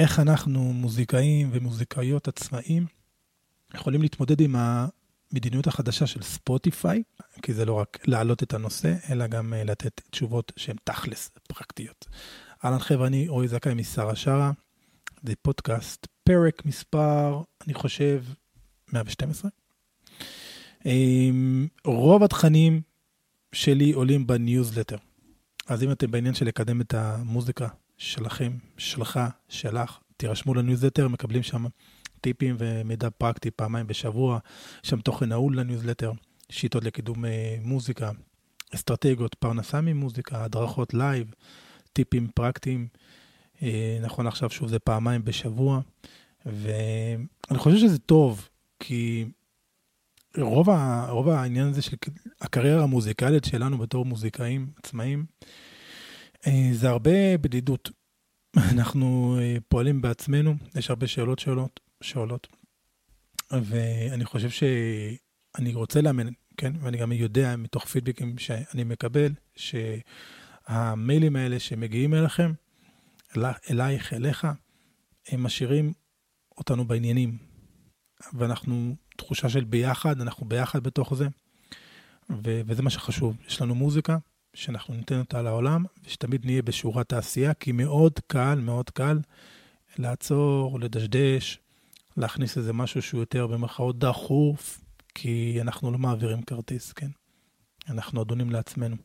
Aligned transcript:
איך 0.00 0.20
אנחנו, 0.20 0.72
מוזיקאים 0.72 1.50
ומוזיקאיות 1.52 2.28
עצמאיים, 2.28 2.86
יכולים 3.74 4.02
להתמודד 4.02 4.40
עם 4.40 4.56
המדיניות 4.58 5.66
החדשה 5.66 6.06
של 6.06 6.22
ספוטיפיי, 6.22 7.02
כי 7.42 7.54
זה 7.54 7.64
לא 7.64 7.72
רק 7.72 7.98
להעלות 8.06 8.42
את 8.42 8.54
הנושא, 8.54 8.94
אלא 9.10 9.26
גם 9.26 9.54
אה, 9.54 9.64
לתת 9.64 10.00
תשובות 10.10 10.52
שהן 10.56 10.76
תכלס 10.84 11.30
פרקטיות. 11.48 12.06
אהלן 12.64 12.78
חבר'ה, 12.78 13.06
אני 13.06 13.28
רועי 13.28 13.48
זכאי 13.48 13.74
משרה 13.74 14.16
שרה, 14.16 14.52
זה 15.22 15.32
פודקאסט, 15.42 16.06
פרק 16.24 16.66
מספר, 16.66 17.42
אני 17.66 17.74
חושב, 17.74 18.24
112. 18.92 19.50
רוב 21.84 22.22
התכנים 22.22 22.80
שלי 23.52 23.92
עולים 23.92 24.26
בניוזלטר. 24.26 24.96
אז 25.66 25.82
אם 25.82 25.92
אתם 25.92 26.10
בעניין 26.10 26.34
של 26.34 26.46
לקדם 26.46 26.80
את 26.80 26.94
המוזיקה 26.94 27.68
שלכם, 28.00 28.52
שלך, 28.78 29.20
שלך, 29.48 29.98
תירשמו 30.16 30.54
לניוזלטר, 30.54 31.08
מקבלים 31.08 31.42
שם 31.42 31.66
טיפים 32.20 32.56
ומידע 32.58 33.10
פרקטי 33.10 33.50
פעמיים 33.50 33.86
בשבוע, 33.86 34.38
יש 34.84 34.90
שם 34.90 35.00
תוכן 35.00 35.28
נעול 35.28 35.60
לניוזלטר, 35.60 36.12
שיטות 36.48 36.84
לקידום 36.84 37.24
אה, 37.24 37.56
מוזיקה, 37.62 38.10
אסטרטגיות, 38.74 39.34
פרנסה 39.34 39.80
ממוזיקה, 39.80 40.44
הדרכות 40.44 40.94
live, 40.94 41.34
טיפים 41.92 42.28
פרקטיים. 42.34 42.88
אה, 43.62 43.98
נכון 44.02 44.26
עכשיו 44.26 44.50
שוב 44.50 44.68
זה 44.68 44.78
פעמיים 44.78 45.24
בשבוע, 45.24 45.80
ואני 46.46 47.58
חושב 47.58 47.76
שזה 47.76 47.98
טוב, 47.98 48.48
כי 48.78 49.24
רוב, 50.38 50.70
ה, 50.70 51.06
רוב 51.10 51.28
העניין 51.28 51.68
הזה 51.68 51.82
של 51.82 51.96
הקריירה 52.40 52.82
המוזיקלית 52.82 53.44
שלנו 53.44 53.78
בתור 53.78 54.04
מוזיקאים 54.04 54.66
עצמאים, 54.76 55.24
זה 56.72 56.88
הרבה 56.88 57.38
בדידות. 57.38 57.90
אנחנו 58.72 59.38
אה, 59.40 59.56
פועלים 59.68 60.02
בעצמנו, 60.02 60.54
יש 60.76 60.90
הרבה 60.90 61.06
שאלות 61.06 61.38
שעולות, 61.38 61.80
שעולות. 62.02 62.48
ואני 63.52 64.24
חושב 64.24 64.50
שאני 64.50 65.74
רוצה 65.74 66.00
לאמן, 66.00 66.26
כן? 66.56 66.72
ואני 66.80 66.98
גם 66.98 67.12
יודע 67.12 67.56
מתוך 67.56 67.84
פידבקים 67.84 68.38
שאני 68.38 68.84
מקבל, 68.84 69.32
שהמיילים 69.56 71.36
האלה 71.36 71.60
שמגיעים 71.60 72.14
אליכם, 72.14 72.52
אלייך, 73.70 74.12
אליך, 74.12 74.46
הם 75.28 75.42
משאירים 75.42 75.92
אותנו 76.58 76.84
בעניינים. 76.84 77.38
ואנחנו, 78.32 78.96
תחושה 79.16 79.48
של 79.48 79.64
ביחד, 79.64 80.20
אנחנו 80.20 80.48
ביחד 80.48 80.82
בתוך 80.82 81.14
זה, 81.14 81.28
ו- 82.30 82.60
וזה 82.66 82.82
מה 82.82 82.90
שחשוב. 82.90 83.36
יש 83.46 83.62
לנו 83.62 83.74
מוזיקה, 83.74 84.18
שאנחנו 84.54 84.94
ניתן 84.94 85.18
אותה 85.18 85.42
לעולם, 85.42 85.84
ושתמיד 86.04 86.44
נהיה 86.44 86.62
בשורת 86.62 87.12
העשייה, 87.12 87.54
כי 87.54 87.72
מאוד 87.72 88.20
קל, 88.26 88.60
מאוד 88.62 88.90
קל 88.90 89.18
לעצור, 89.98 90.80
לדשדש, 90.80 91.58
להכניס 92.16 92.58
איזה 92.58 92.72
משהו 92.72 93.02
שהוא 93.02 93.20
יותר 93.20 93.46
במרכאות 93.46 93.98
דחוף, 93.98 94.80
כי 95.14 95.58
אנחנו 95.60 95.90
לא 95.90 95.98
מעבירים 95.98 96.42
כרטיס, 96.42 96.92
כן? 96.92 97.08
אנחנו 97.88 98.22
אדונים 98.22 98.50
לעצמנו. 98.50 98.96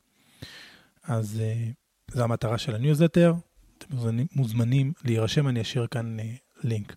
אז 1.03 1.41
uh, 1.41 2.13
זו 2.16 2.23
המטרה 2.23 2.57
של 2.57 2.75
הניוזלטר, 2.75 3.33
אתם 3.77 3.95
מוזמנים, 3.95 4.27
מוזמנים 4.35 4.93
להירשם, 5.03 5.47
אני 5.47 5.61
אשאיר 5.61 5.88
כאן 5.88 6.17
uh, 6.19 6.23
לינק. 6.63 6.95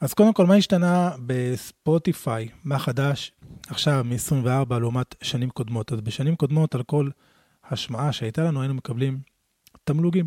אז 0.00 0.14
קודם 0.14 0.32
כל, 0.32 0.46
מה 0.46 0.54
השתנה 0.54 1.10
בספוטיפיי? 1.26 2.48
מה 2.64 2.78
חדש 2.78 3.32
עכשיו 3.66 4.04
מ-24 4.04 4.78
לעומת 4.78 5.14
שנים 5.22 5.50
קודמות? 5.50 5.92
אז 5.92 6.00
בשנים 6.00 6.36
קודמות, 6.36 6.74
על 6.74 6.82
כל 6.82 7.08
השמעה 7.72 8.12
שהייתה 8.12 8.44
לנו, 8.44 8.60
היינו 8.60 8.74
מקבלים 8.74 9.20
תמלוגים. 9.84 10.26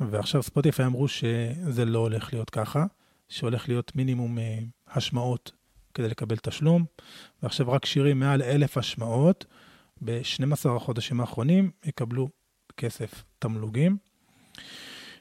ועכשיו 0.00 0.42
ספוטיפיי 0.42 0.86
אמרו 0.86 1.08
שזה 1.08 1.84
לא 1.84 1.98
הולך 1.98 2.32
להיות 2.32 2.50
ככה, 2.50 2.84
שהולך 3.28 3.68
להיות 3.68 3.96
מינימום 3.96 4.38
אה, 4.38 4.58
השמעות 4.86 5.52
כדי 5.94 6.08
לקבל 6.08 6.36
תשלום, 6.36 6.84
ועכשיו 7.42 7.70
רק 7.72 7.86
שירים 7.86 8.20
מעל 8.20 8.42
אלף 8.42 8.78
השמעות 8.78 9.44
ב-12 10.04 10.68
החודשים 10.76 11.20
האחרונים 11.20 11.70
יקבלו 11.84 12.28
כסף 12.76 13.24
תמלוגים. 13.38 13.96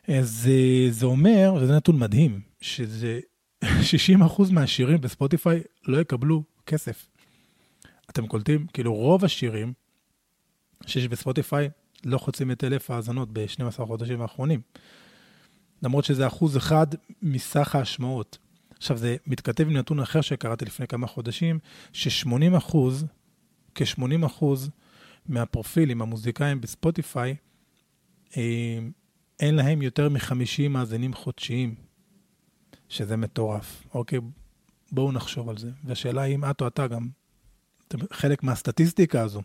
אז 0.08 0.50
זה 0.90 1.06
אומר, 1.06 1.54
וזה 1.62 1.76
נתון 1.76 2.00
מדהים, 2.00 2.42
שזה 2.62 3.20
60% 3.64 3.68
מהשירים 4.52 5.02
בספוטיפיי 5.02 5.62
לא 5.88 6.02
יקבלו 6.02 6.44
כסף. 6.66 7.10
אתם 8.10 8.28
קולטים? 8.28 8.68
כאילו 8.74 8.94
רוב 8.94 9.26
השירים 9.26 9.74
שיש 10.86 11.08
בספוטיפיי 11.08 11.70
לא 12.06 12.18
חוצים 12.18 12.52
את 12.52 12.64
אלף 12.64 12.92
האזנות 12.92 13.30
ב-12 13.34 13.84
החודשים 13.84 14.22
האחרונים. 14.22 14.62
למרות 15.82 16.06
שזה 16.06 16.28
אחוז 16.28 16.58
אחד 16.58 16.88
מסך 17.22 17.76
ההשמעות. 17.76 18.38
עכשיו, 18.78 18.98
זה 18.98 19.16
מתכתב 19.28 19.68
עם 19.68 19.78
נתון 19.78 20.00
אחר 20.00 20.22
שקראתי 20.22 20.66
לפני 20.66 20.88
כמה 20.88 21.08
חודשים, 21.08 21.60
ש-80 21.94 22.58
אחוז, 22.58 23.06
כ-80 23.76 24.26
אחוז 24.26 24.70
מהפרופילים 25.26 26.02
המוזיקאים 26.02 26.62
בספוטיפיי, 26.62 27.36
אה, 28.38 28.80
אין 29.40 29.56
להם 29.56 29.82
יותר 29.82 30.10
מ-50 30.10 30.70
מאזינים 30.70 31.14
חודשיים, 31.14 31.76
שזה 32.90 33.18
מטורף. 33.18 33.88
אוקיי, 33.94 34.20
בואו 34.92 35.12
נחשוב 35.12 35.50
על 35.50 35.58
זה. 35.58 35.72
והשאלה 35.84 36.22
היא 36.22 36.36
אם 36.36 36.46
את 36.46 36.62
או 36.62 36.68
אתה 36.68 36.88
גם 36.88 37.08
חלק 38.14 38.44
מהסטטיסטיקה 38.44 39.22
הזו. 39.22 39.42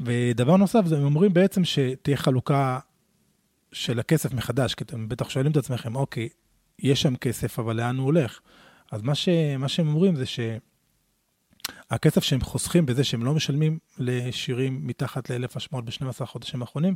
ודבר 0.00 0.56
נוסף, 0.56 0.80
הם 0.96 1.04
אומרים 1.04 1.32
בעצם 1.32 1.64
שתהיה 1.64 2.16
חלוקה 2.16 2.78
של 3.72 4.00
הכסף 4.00 4.32
מחדש, 4.32 4.74
כי 4.74 4.84
אתם 4.84 5.08
בטח 5.08 5.30
שואלים 5.30 5.52
את 5.52 5.56
עצמכם, 5.56 5.96
אוקיי, 5.96 6.28
יש 6.78 7.02
שם 7.02 7.16
כסף, 7.16 7.58
אבל 7.58 7.76
לאן 7.76 7.96
הוא 7.96 8.04
הולך? 8.04 8.40
אז 8.92 9.02
מה, 9.02 9.14
ש, 9.14 9.28
מה 9.58 9.68
שהם 9.68 9.88
אומרים 9.88 10.16
זה 10.16 10.24
שהכסף 11.90 12.24
שהם 12.24 12.40
חוסכים 12.40 12.86
בזה 12.86 13.04
שהם 13.04 13.24
לא 13.24 13.34
משלמים 13.34 13.78
לשירים 13.98 14.86
מתחת 14.86 15.30
לאלף 15.30 15.56
השמעות 15.56 15.84
ב-12 15.84 16.04
החודשים 16.20 16.62
האחרונים, 16.62 16.94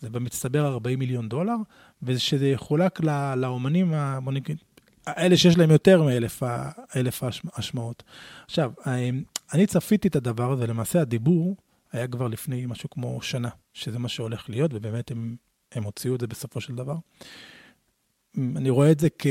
זה 0.00 0.10
במצטבר 0.10 0.66
40 0.66 0.98
מיליון 0.98 1.28
דולר, 1.28 1.56
ושזה 2.02 2.48
יחולק 2.48 3.00
לאומנים, 3.36 3.94
בוא 4.24 4.32
נגיד, 4.32 4.58
האלה 5.06 5.36
שיש 5.36 5.58
להם 5.58 5.70
יותר 5.70 6.02
מאלף 6.02 6.42
השמעות. 7.54 8.02
עכשיו, 8.44 8.72
אני 9.52 9.66
צפיתי 9.66 10.08
את 10.08 10.16
הדבר 10.16 10.52
הזה, 10.52 10.66
למעשה 10.66 11.00
הדיבור 11.00 11.56
היה 11.96 12.08
כבר 12.08 12.28
לפני 12.28 12.66
משהו 12.66 12.90
כמו 12.90 13.22
שנה, 13.22 13.48
שזה 13.74 13.98
מה 13.98 14.08
שהולך 14.08 14.50
להיות, 14.50 14.70
ובאמת 14.74 15.10
הם, 15.10 15.36
הם 15.72 15.82
הוציאו 15.82 16.14
את 16.14 16.20
זה 16.20 16.26
בסופו 16.26 16.60
של 16.60 16.74
דבר. 16.74 16.96
אני 18.36 18.70
רואה 18.70 18.92
את 18.92 19.00
זה 19.00 19.08
כ... 19.18 19.26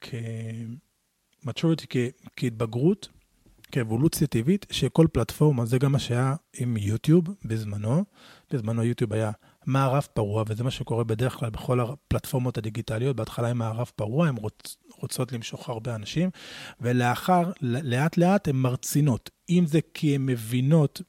כ... 0.00 0.14
maturity, 1.46 1.86
כ... 1.88 1.96
כהתבגרות, 2.36 3.08
כאבולוציה 3.72 4.26
טבעית, 4.26 4.66
שכל 4.70 5.06
פלטפורמה, 5.12 5.66
זה 5.66 5.78
גם 5.78 5.92
מה 5.92 5.98
שהיה 5.98 6.34
עם 6.56 6.76
יוטיוב 6.76 7.28
בזמנו. 7.44 8.04
בזמנו 8.50 8.84
יוטיוב 8.84 9.12
היה 9.12 9.30
מערב 9.66 10.06
פרוע, 10.14 10.44
וזה 10.46 10.64
מה 10.64 10.70
שקורה 10.70 11.04
בדרך 11.04 11.34
כלל 11.34 11.50
בכל 11.50 11.80
הפלטפורמות 11.80 12.58
הדיגיטליות. 12.58 13.16
בהתחלה 13.16 13.48
הם 13.48 13.58
מערב 13.58 13.90
פרוע, 13.96 14.28
הן 14.28 14.36
רוצ, 14.36 14.76
רוצות 15.00 15.32
למשוך 15.32 15.68
הרבה 15.68 15.94
אנשים, 15.94 16.30
ולאחר, 16.80 17.52
לאט 17.62 18.16
לאט 18.16 18.48
הן 18.48 18.56
מרצינות. 18.56 19.30
אם 19.50 19.64
זה 19.66 19.80
כי 19.94 20.14
הן 20.14 20.26
מבינות 20.26 21.02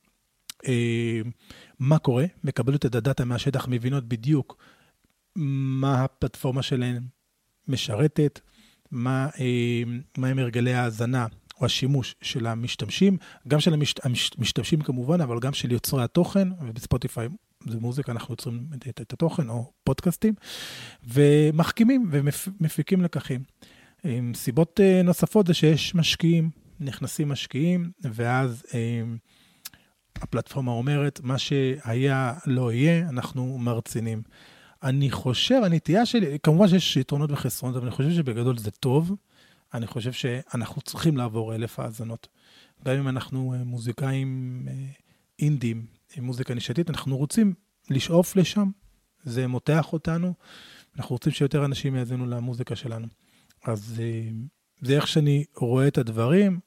מה 1.80 2.00
קורה, 2.00 2.26
מקבלות 2.44 2.86
את 2.86 2.96
הדאטה 2.96 3.26
מהשטח, 3.26 3.68
מבינות 3.68 4.08
בדיוק 4.08 4.58
מה 5.36 6.04
הפלטפורמה 6.04 6.62
שלהן 6.62 7.04
משרתת, 7.68 8.40
מה, 8.92 9.30
אה, 9.40 9.84
מה 10.18 10.28
הם 10.28 10.40
הרגלי 10.40 10.74
ההאזנה 10.74 11.28
או 11.60 11.66
השימוש 11.66 12.16
של 12.22 12.48
המשתמשים, 12.48 13.18
גם 13.48 13.60
של 13.60 13.74
המשתמשים 14.04 14.82
כמובן, 14.82 15.22
אבל 15.22 15.40
גם 15.40 15.54
של 15.54 15.72
יוצרי 15.72 16.04
התוכן, 16.04 16.48
ובספוטיפיי 16.62 17.28
זה 17.68 17.80
מוזיקה, 17.80 18.12
אנחנו 18.12 18.34
יוצרים 18.34 18.68
את, 18.76 19.02
את 19.02 19.14
התוכן, 19.14 19.50
או 19.50 19.72
פודקאסטים, 19.84 20.34
ומחכימים 21.04 22.10
ומפיקים 22.12 23.02
לקחים. 23.02 23.44
עם 24.04 24.34
סיבות 24.36 24.80
אה, 24.80 25.02
נוספות 25.04 25.48
זה 25.48 25.54
שיש 25.54 25.96
משקיעים, 25.96 26.50
נכנסים 26.80 27.30
משקיעים, 27.30 27.92
ואז 28.04 28.64
הפלטפורמה 30.22 30.72
אומרת, 30.72 31.20
מה 31.24 31.38
שהיה 31.38 32.34
לא 32.46 32.72
יהיה, 32.72 33.10
אנחנו 33.10 33.58
מרצינים. 33.58 34.22
אני 34.84 35.12
חושב, 35.12 35.62
הנטייה 35.64 36.06
שלי, 36.06 36.38
כמובן 36.44 36.68
שיש 36.68 36.98
יתרונות 36.98 37.32
וחסרונות, 37.32 37.78
אבל 37.78 37.86
אני 37.86 37.96
חושב 37.96 38.12
שבגדול 38.12 38.58
זה 38.58 38.72
טוב. 38.72 39.16
אני 39.74 39.88
חושב 39.88 40.12
שאנחנו 40.12 40.82
צריכים 40.82 41.18
לעבור 41.18 41.56
אלף 41.56 41.80
האזנות. 41.80 42.28
גם 42.86 42.96
אם 42.96 43.08
אנחנו 43.08 43.54
אה, 43.54 43.64
מוזיקאים 43.64 44.62
אה, 44.68 44.74
אינדים, 45.40 45.86
עם 46.18 46.24
מוזיקה 46.24 46.54
נישתית, 46.54 46.90
אנחנו 46.90 47.18
רוצים 47.18 47.54
לשאוף 47.90 48.36
לשם, 48.36 48.70
זה 49.24 49.48
מותח 49.48 49.94
אותנו, 49.94 50.34
אנחנו 50.98 51.16
רוצים 51.16 51.32
שיותר 51.32 51.66
אנשים 51.66 51.96
יאזינו 51.96 52.26
למוזיקה 52.26 52.76
שלנו. 52.76 53.08
אז 53.66 54.02
אה, 54.04 54.30
זה 54.82 54.96
איך 54.96 55.08
שאני 55.08 55.46
רואה 55.56 55.88
את 55.88 55.98
הדברים. 55.98 56.60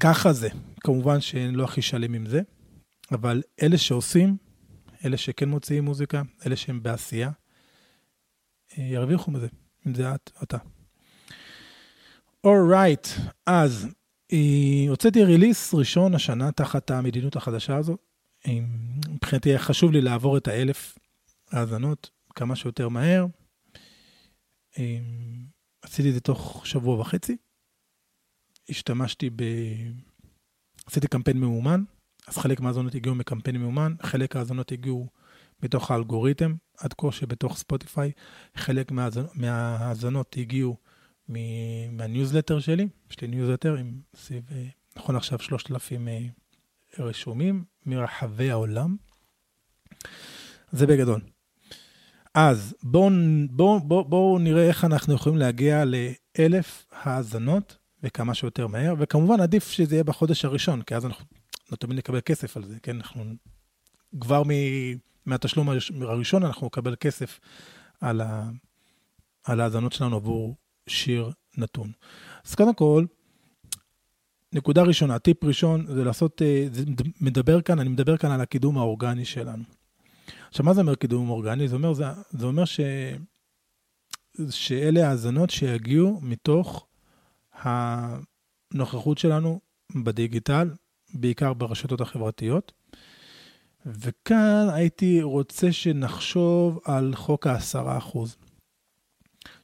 ככה 0.00 0.32
זה. 0.32 0.48
כמובן 0.80 1.20
שאני 1.20 1.52
לא 1.52 1.64
הכי 1.64 1.82
שלם 1.82 2.14
עם 2.14 2.26
זה, 2.26 2.40
אבל 3.12 3.42
אלה 3.62 3.78
שעושים, 3.78 4.36
אלה 5.04 5.16
שכן 5.16 5.48
מוציאים 5.48 5.84
מוזיקה, 5.84 6.22
אלה 6.46 6.56
שהם 6.56 6.82
בעשייה, 6.82 7.30
אה, 8.78 8.82
ירוויחו 8.82 9.30
מזה, 9.30 9.48
אם 9.86 9.94
זה 9.94 10.14
את, 10.14 10.30
אתה. 10.42 10.58
אורייט, 12.44 13.06
right, 13.06 13.20
אז 13.46 13.88
אה, 14.32 14.84
הוצאתי 14.88 15.24
ריליס 15.24 15.74
ראשון 15.74 16.14
השנה 16.14 16.52
תחת 16.52 16.90
המדיניות 16.90 17.36
החדשה 17.36 17.76
הזו. 17.76 17.96
מבחינתי 19.08 19.58
חשוב 19.58 19.92
לי 19.92 20.00
לעבור 20.00 20.36
את 20.36 20.48
האלף 20.48 20.98
האזנות 21.50 22.10
כמה 22.34 22.56
שיותר 22.56 22.88
מהר. 22.88 23.26
עשיתי 25.82 26.08
את 26.08 26.14
זה 26.14 26.20
תוך 26.20 26.62
שבוע 26.66 27.00
וחצי. 27.00 27.36
השתמשתי 28.68 29.30
ב... 29.30 29.42
עשיתי 30.86 31.08
קמפיין 31.08 31.40
ממומן, 31.40 31.82
אז 32.26 32.38
חלק 32.38 32.60
מהאזונות 32.60 32.94
הגיעו 32.94 33.14
מקמפיין 33.14 33.56
ממומן, 33.56 33.94
חלק 34.02 34.36
מהאזונות 34.36 34.72
הגיעו 34.72 35.08
מתוך 35.62 35.90
האלגוריתם, 35.90 36.54
עד 36.78 36.92
כה 36.92 37.12
שבתוך 37.12 37.56
ספוטיפיי, 37.56 38.12
חלק 38.54 38.92
מהאזונות 39.34 40.36
הגיעו 40.38 40.76
מהניוזלטר 41.28 42.60
שלי, 42.60 42.88
יש 43.10 43.20
לי 43.20 43.28
ניוזלטר 43.28 43.76
עם 43.76 44.00
סביב, 44.16 44.42
אה, 44.52 44.66
נכון 44.96 45.16
עכשיו 45.16 45.38
3,000 45.38 46.08
אה, 46.08 46.18
רשומים 46.98 47.64
מרחבי 47.86 48.50
העולם. 48.50 48.96
זה 50.72 50.86
בגדול. 50.86 51.20
אז 52.34 52.74
בואו 52.82 53.10
בוא, 53.50 53.80
בוא, 53.80 54.02
בוא 54.02 54.40
נראה 54.40 54.68
איך 54.68 54.84
אנחנו 54.84 55.14
יכולים 55.14 55.38
להגיע 55.38 55.84
לאלף 55.84 56.86
האזנות 56.92 57.78
וכמה 58.02 58.34
שיותר 58.34 58.66
מהר, 58.66 58.94
וכמובן 58.98 59.40
עדיף 59.40 59.70
שזה 59.70 59.94
יהיה 59.94 60.04
בחודש 60.04 60.44
הראשון, 60.44 60.82
כי 60.82 60.94
אז 60.94 61.06
אנחנו 61.06 61.24
לא 61.72 61.76
תמיד 61.76 61.98
נקבל 61.98 62.20
כסף 62.20 62.56
על 62.56 62.64
זה, 62.64 62.76
כן? 62.82 62.96
אנחנו 62.96 63.24
כבר 64.20 64.42
מ, 64.42 64.50
מהתשלום 65.26 65.68
הראשון 66.00 66.42
אנחנו 66.42 66.66
נקבל 66.66 66.94
כסף 67.00 67.40
על, 68.00 68.20
ה, 68.20 68.50
על 69.44 69.60
ההאזנות 69.60 69.92
שלנו 69.92 70.16
עבור 70.16 70.56
שיר 70.86 71.30
נתון. 71.56 71.92
אז 72.44 72.54
קודם 72.54 72.74
כל, 72.74 73.04
נקודה 74.52 74.82
ראשונה, 74.82 75.18
טיפ 75.18 75.44
ראשון, 75.44 75.86
זה 75.86 76.04
לעשות, 76.04 76.42
אה, 76.42 76.66
זה 76.72 76.84
מדבר 77.20 77.60
כאן, 77.60 77.78
אני 77.78 77.88
מדבר 77.88 78.16
כאן 78.16 78.30
על 78.30 78.40
הקידום 78.40 78.78
האורגני 78.78 79.24
שלנו. 79.24 79.64
עכשיו, 80.48 80.64
מה 80.64 80.74
זה 80.74 80.80
אומר 80.80 80.94
קידום 80.94 81.30
אורגני? 81.30 81.68
זה 81.68 81.76
אומר, 81.76 81.92
זה, 81.92 82.04
זה 82.30 82.46
אומר 82.46 82.64
ש, 82.64 82.80
שאלה 84.50 85.08
האזנות 85.08 85.50
שיגיעו 85.50 86.20
מתוך 86.22 86.86
הנוכחות 87.62 89.18
שלנו 89.18 89.60
בדיגיטל, 90.04 90.70
בעיקר 91.14 91.52
ברשתות 91.52 92.00
החברתיות. 92.00 92.72
וכאן 93.86 94.68
הייתי 94.72 95.22
רוצה 95.22 95.72
שנחשוב 95.72 96.78
על 96.84 97.14
חוק 97.14 97.46
העשרה 97.46 97.98
אחוז. 97.98 98.36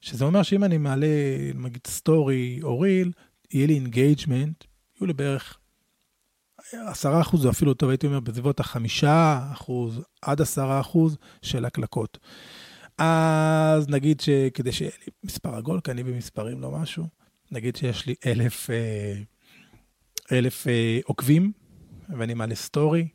שזה 0.00 0.24
אומר 0.24 0.42
שאם 0.42 0.64
אני 0.64 0.78
מעלה, 0.78 1.06
נגיד, 1.54 1.86
story 1.86 2.60
או 2.62 2.80
reel, 2.80 3.12
יהיה 3.50 3.66
לי 3.66 3.74
engagement, 3.74 4.64
יהיו 4.96 5.06
לי 5.06 5.12
בערך 5.12 5.58
עשרה 6.72 7.20
אחוז, 7.20 7.46
או 7.46 7.50
אפילו 7.50 7.74
טוב, 7.74 7.90
הייתי 7.90 8.06
אומר, 8.06 8.20
בסביבות 8.20 8.60
החמישה 8.60 9.48
אחוז 9.52 10.00
עד 10.22 10.40
עשרה 10.40 10.80
אחוז 10.80 11.16
של 11.42 11.64
הקלקות. 11.64 12.18
אז 12.98 13.88
נגיד 13.88 14.20
שכדי 14.20 14.72
שיהיה 14.72 14.90
לי 15.06 15.12
מספר 15.24 15.54
עגול, 15.54 15.80
כי 15.80 15.90
אני 15.90 16.02
במספרים 16.02 16.60
לא 16.60 16.70
משהו, 16.70 17.08
נגיד 17.50 17.76
שיש 17.76 18.06
לי 18.06 18.14
אלף, 18.26 18.70
אה, 18.70 19.22
אלף 20.32 20.66
אה, 20.66 20.98
עוקבים, 21.04 21.52
ואני 22.18 22.34
מעלה 22.34 22.54
story, 22.54 23.08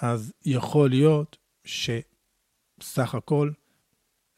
אז 0.00 0.32
יכול 0.44 0.90
להיות 0.90 1.36
שסך 1.64 3.14
הכל 3.14 3.50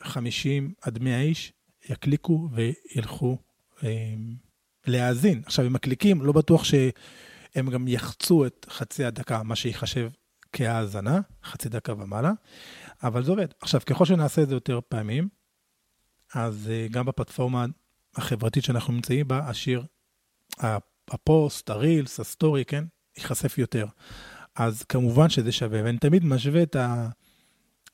50 0.03 0.75
עד 0.83 0.99
100 0.99 1.21
איש 1.21 1.53
יקליקו 1.89 2.49
וילכו 2.53 3.39
אה, 3.85 4.15
להאזין. 4.87 5.43
עכשיו, 5.47 5.65
הם 5.65 5.73
מקליקים, 5.73 6.23
לא 6.23 6.33
בטוח 6.33 6.65
שהם 6.65 7.71
גם 7.71 7.89
יחצו 7.89 8.47
את 8.47 8.67
חצי 8.71 9.05
הדקה, 9.05 9.43
מה 9.43 9.57
שיחשב 9.57 10.11
כהאזנה, 10.53 11.21
חצי 11.45 11.69
דקה 11.69 11.93
ומעלה, 11.93 12.33
אבל 13.03 13.25
זה 13.25 13.31
עובד. 13.31 13.47
עכשיו, 13.61 13.81
ככל 13.87 14.05
שנעשה 14.05 14.43
את 14.43 14.49
זה 14.49 14.55
יותר 14.55 14.81
פעמים, 14.89 15.29
אז 16.35 16.71
גם 16.91 17.07
בפלטפורמה 17.07 17.67
החברתית 18.17 18.65
שאנחנו 18.65 18.93
נמצאים 18.93 19.29
בה, 19.29 19.39
השיר, 19.49 19.85
הפוסט, 21.09 21.71
ה 21.71 21.78
reels, 21.78 22.21
ה 22.21 22.27
story, 22.27 22.65
כן, 22.65 22.85
ייחשף 23.17 23.59
יותר. 23.59 23.87
אז 24.55 24.83
כמובן 24.83 25.29
שזה 25.29 25.53
שווה, 25.53 25.81
ואני 25.85 25.99
תמיד 25.99 26.25
משווה 26.25 26.63
את 26.63 26.77
ה... 26.77 27.09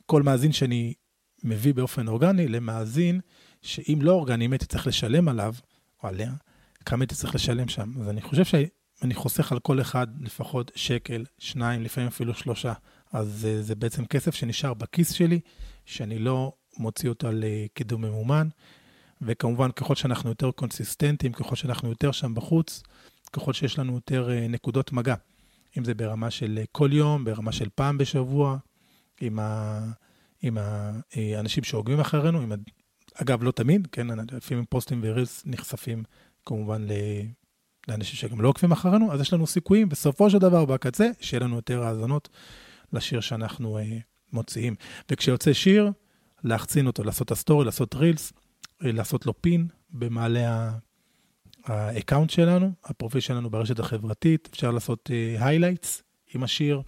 כל 0.07 0.23
מאזין 0.23 0.53
שאני 0.53 0.95
מביא 1.45 1.75
באופן 1.75 2.09
אורגני 2.09 2.49
למאזין 2.49 3.21
שאם 3.63 3.99
לא 4.03 4.13
אורגני, 4.13 4.47
אם 4.47 4.53
הייתי 4.53 4.67
צריך 4.67 4.87
לשלם 4.87 5.29
עליו, 5.29 5.55
או 6.03 6.09
עליה, 6.09 6.33
כמה 6.85 7.03
הייתי 7.03 7.15
צריך 7.15 7.35
לשלם 7.35 7.69
שם. 7.69 7.93
אז 8.01 8.09
אני 8.09 8.21
חושב 8.21 8.45
שאני 8.45 9.15
חוסך 9.15 9.53
על 9.53 9.59
כל 9.59 9.81
אחד 9.81 10.07
לפחות 10.21 10.71
שקל, 10.75 11.25
שניים, 11.39 11.83
לפעמים 11.83 12.09
אפילו 12.09 12.35
שלושה. 12.35 12.73
אז 13.13 13.29
זה, 13.29 13.63
זה 13.63 13.75
בעצם 13.75 14.07
כסף 14.07 14.35
שנשאר 14.35 14.75
בכיס 14.75 15.13
שלי, 15.13 15.41
שאני 15.87 16.19
לא 16.19 16.53
מוציא 16.77 17.09
אותו 17.09 17.29
לקידום 17.33 18.05
ממומן. 18.05 18.49
וכמובן, 19.23 19.71
ככל 19.71 19.95
שאנחנו 19.95 20.29
יותר 20.29 20.51
קונסיסטנטים, 20.51 21.33
ככל 21.33 21.57
שאנחנו 21.57 21.89
יותר 21.89 22.13
שם 22.13 22.35
בחוץ, 22.35 22.83
ככל 23.33 23.53
שיש 23.53 23.79
לנו 23.79 23.95
יותר 23.95 24.31
אה, 24.31 24.49
נקודות 24.49 24.93
מגע. 24.93 25.15
אם 25.79 25.85
זה 25.85 25.95
ברמה 25.95 26.31
של 26.31 26.61
כל 26.73 26.91
יום, 26.93 27.25
ברמה 27.25 27.53
של 27.53 27.69
פעם 27.75 27.99
בשבוע, 27.99 28.59
עם, 29.21 29.39
ה, 29.39 29.81
עם 30.43 30.59
האנשים 30.61 31.65
אה, 31.65 31.69
שעוקבים 31.69 32.01
אחרינו, 32.01 32.41
עם 32.41 32.53
אגב, 33.15 33.43
לא 33.43 33.51
תמיד, 33.51 33.89
כן, 33.93 34.07
לפעמים 34.33 34.65
פוסטים 34.71 35.01
ו 35.03 35.09
reels 35.09 35.43
נחשפים 35.47 36.03
כמובן 36.47 36.87
לאנשים 37.89 38.17
שגם 38.17 38.41
לא 38.41 38.49
עוקבים 38.49 38.73
אחרינו, 38.73 39.13
אז 39.13 39.21
יש 39.21 39.33
לנו 39.33 39.47
סיכויים 39.47 39.89
בסופו 39.89 40.31
של 40.31 40.39
דבר 40.39 40.65
בקצה, 40.65 41.11
שיהיה 41.21 41.41
לנו 41.41 41.57
יותר 41.57 41.83
האזנות 41.83 42.29
לשיר 42.93 43.21
שאנחנו 43.21 43.79
אה, 43.79 43.99
מוציאים. 44.33 44.75
וכשיוצא 45.11 45.53
שיר, 45.53 45.91
להחצין 46.45 46.87
אותו, 46.87 47.05
לעשות 47.05 47.27
את 47.27 47.33
ה 47.33 47.37
story, 47.37 47.65
לעשות 47.65 47.95
reels, 47.95 48.33
אה, 48.33 48.48
לעשות 48.81 49.27
לו 49.27 49.43
pin 49.43 49.69
במעלה 49.91 50.73
ה 51.65 51.73
account 51.73 52.31
שלנו, 52.31 52.73
הפרופיל 52.85 53.21
שלנו 53.21 53.51
ברשת 53.51 53.79
החברתית, 53.79 54.49
אפשר 54.53 54.71
לעשות 54.71 55.11
highlights 55.39 55.99
אה, 55.99 56.03
עם 56.35 56.43
השיר, 56.43 56.83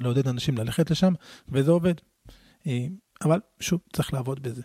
לעודד 0.00 0.28
אנשים 0.28 0.58
ללכת 0.58 0.90
לשם, 0.90 1.14
וזה 1.48 1.70
עובד. 1.70 1.94
אה, 2.62 2.66
אבל 3.24 3.40
שוב, 3.60 3.80
צריך 3.92 4.12
לעבוד 4.12 4.42
בזה. 4.42 4.62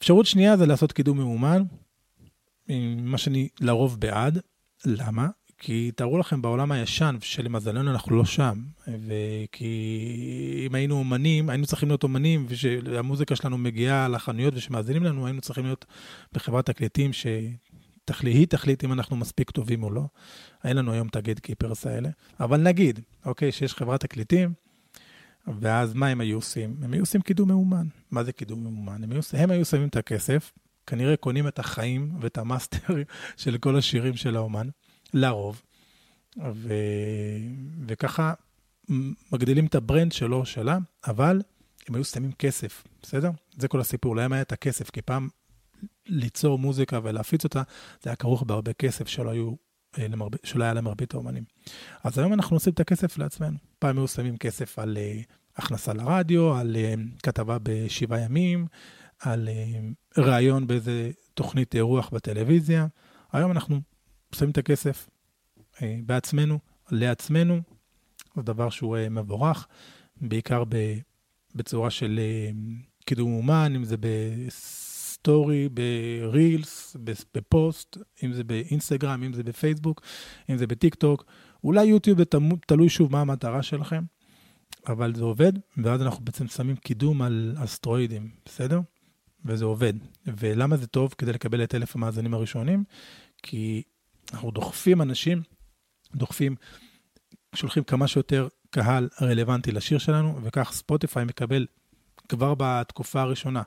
אפשרות 0.00 0.26
שנייה 0.26 0.56
זה 0.56 0.66
לעשות 0.66 0.92
קידום 0.92 1.18
ממומן, 1.18 1.62
מה 2.96 3.18
שאני 3.18 3.48
לרוב 3.60 4.00
בעד. 4.00 4.38
למה? 4.84 5.28
כי 5.62 5.90
תארו 5.96 6.18
לכם 6.18 6.42
בעולם 6.42 6.72
הישן, 6.72 7.16
שלמזלנו 7.20 7.90
אנחנו 7.90 8.16
לא 8.16 8.24
שם, 8.24 8.62
וכי 8.88 10.64
אם 10.66 10.74
היינו 10.74 10.98
אומנים, 10.98 11.50
היינו 11.50 11.66
צריכים 11.66 11.88
להיות 11.88 12.02
אומנים, 12.02 12.46
ושהמוזיקה 12.48 13.36
שלנו 13.36 13.58
מגיעה 13.58 14.08
לחנויות 14.08 14.54
ושמאזינים 14.56 15.04
לנו, 15.04 15.26
היינו 15.26 15.40
צריכים 15.40 15.64
להיות 15.64 15.84
בחברת 16.32 16.66
תקליטים 16.66 17.12
שהיא 17.12 18.46
תחליט 18.48 18.84
אם 18.84 18.92
אנחנו 18.92 19.16
מספיק 19.16 19.50
טובים 19.50 19.82
או 19.82 19.90
לא. 19.90 20.04
אין 20.64 20.76
לנו 20.76 20.92
היום 20.92 21.08
את 21.08 21.16
ה 21.16 21.38
gatekeepers 21.38 21.86
האלה, 21.86 22.08
אבל 22.40 22.60
נגיד, 22.60 23.00
אוקיי, 23.24 23.52
שיש 23.52 23.74
חברת 23.74 24.00
תקליטים, 24.00 24.52
ואז 25.60 25.94
מה 25.94 26.06
הם 26.06 26.20
היו 26.20 26.36
עושים? 26.36 26.76
הם 26.82 26.92
היו 26.92 27.02
עושים 27.02 27.20
קידום 27.20 27.50
ממומן. 27.50 27.86
מה 28.10 28.24
זה 28.24 28.32
קידום 28.32 28.60
ממומן? 28.60 29.04
הם 29.04 29.10
הם 29.32 29.50
היו 29.50 29.64
שמים 29.64 29.88
את 29.88 29.96
הכסף, 29.96 30.52
כנראה 30.86 31.16
קונים 31.16 31.48
את 31.48 31.58
החיים 31.58 32.12
ואת 32.20 32.38
המאסטר 32.38 32.94
של 33.36 33.58
כל 33.58 33.76
השירים 33.76 34.16
של 34.16 34.36
האומן, 34.36 34.68
לרוב, 35.14 35.62
ו... 36.52 36.74
וככה 37.86 38.32
מגדילים 39.32 39.66
את 39.66 39.74
ה 39.74 39.80
brand 39.80 40.12
שלו, 40.12 40.46
שלה, 40.46 40.78
אבל 41.06 41.42
הם 41.88 41.94
היו 41.94 42.04
שמים 42.04 42.32
כסף, 42.32 42.84
בסדר? 43.02 43.30
זה 43.56 43.68
כל 43.68 43.80
הסיפור, 43.80 44.16
להם 44.16 44.32
היה 44.32 44.42
את 44.42 44.52
הכסף, 44.52 44.90
כי 44.90 45.02
פעם 45.02 45.28
ליצור 46.06 46.58
מוזיקה 46.58 47.00
ולהפיץ 47.02 47.44
אותה, 47.44 47.62
זה 48.02 48.10
היה 48.10 48.16
כרוך 48.16 48.42
בהרבה 48.42 48.72
כסף 48.72 49.08
שלא 49.08 49.30
היו 49.30 49.54
אה, 49.98 50.08
למרב... 50.08 50.30
שלא 50.44 50.64
היה 50.64 50.74
למרבית 50.74 51.14
האומנים. 51.14 51.44
אז 52.04 52.18
היום 52.18 52.32
אנחנו 52.32 52.56
עושים 52.56 52.72
את 52.72 52.80
הכסף 52.80 53.18
לעצמנו. 53.18 53.58
פעם 53.78 53.98
היו 53.98 54.08
שמים 54.08 54.36
כסף 54.36 54.78
על 54.78 54.96
uh, 54.96 55.32
הכנסה 55.56 55.92
לרדיו, 55.92 56.54
על 56.54 56.76
uh, 56.76 57.20
כתבה 57.22 57.56
בשבעה 57.62 58.20
ימים, 58.20 58.66
על 59.20 59.48
uh, 59.48 60.20
ראיון 60.22 60.66
באיזה 60.66 61.10
תוכנית 61.34 61.74
אירוח 61.74 62.10
בטלוויזיה. 62.12 62.86
היום 63.32 63.50
אנחנו 63.50 63.80
שמים 64.34 64.50
את 64.50 64.58
הכסף 64.58 65.08
uh, 65.74 65.80
בעצמנו, 66.06 66.58
לעצמנו. 66.90 67.60
זה 68.36 68.42
דבר 68.42 68.70
שהוא 68.70 68.96
אה, 68.96 69.10
מבורך, 69.10 69.66
בעיקר 70.20 70.64
ב... 70.68 70.98
בצורה 71.54 71.90
של 71.90 72.20
אה, 72.20 73.04
קידום 73.04 73.32
ממומן, 73.32 73.72
אם 73.76 73.84
זה. 73.84 73.96
ב 75.20 75.27
story, 75.27 75.68
ב 75.68 75.86
reels, 75.86 76.96
בפוסט, 77.34 77.96
אם 78.24 78.32
זה 78.32 78.44
באינסטגרם, 78.44 79.22
אם 79.22 79.32
זה 79.32 79.42
בפייסבוק, 79.42 80.02
אם 80.50 80.56
זה 80.56 80.66
בטיק 80.66 80.94
טוק, 80.94 81.24
אולי 81.64 81.84
יוטיוב, 81.84 82.18
תלוי 82.66 82.88
שוב 82.88 83.12
מה 83.12 83.20
המטרה 83.20 83.62
שלכם, 83.62 84.04
אבל 84.88 85.14
זה 85.14 85.24
עובד, 85.24 85.52
ואז 85.76 86.02
אנחנו 86.02 86.24
בעצם 86.24 86.48
שמים 86.48 86.76
קידום 86.76 87.22
על 87.22 87.56
סטרואידים, 87.64 88.30
בסדר? 88.44 88.80
וזה 89.44 89.64
עובד. 89.64 89.92
ולמה 90.26 90.76
זה 90.76 90.86
טוב? 90.86 91.14
כדי 91.18 91.32
לקבל 91.32 91.64
את 91.64 91.74
אלף 91.74 91.96
המאזינים 91.96 92.34
הראשונים, 92.34 92.84
כי 93.42 93.82
אנחנו 94.32 94.50
דוחפים 94.50 95.02
אנשים, 95.02 95.42
דוחפים, 96.14 96.56
שולחים 97.54 97.84
כמה 97.84 98.08
שיותר 98.08 98.48
קהל 98.70 99.08
רלוונטי 99.22 99.72
לשיר 99.72 99.98
שלנו, 99.98 100.38
וכך 100.42 100.72
ספוטיפיי 100.72 101.24
מקבל 101.24 101.66
כבר 102.28 102.54
בתקופה 102.58 103.20
הראשונה 103.20 103.62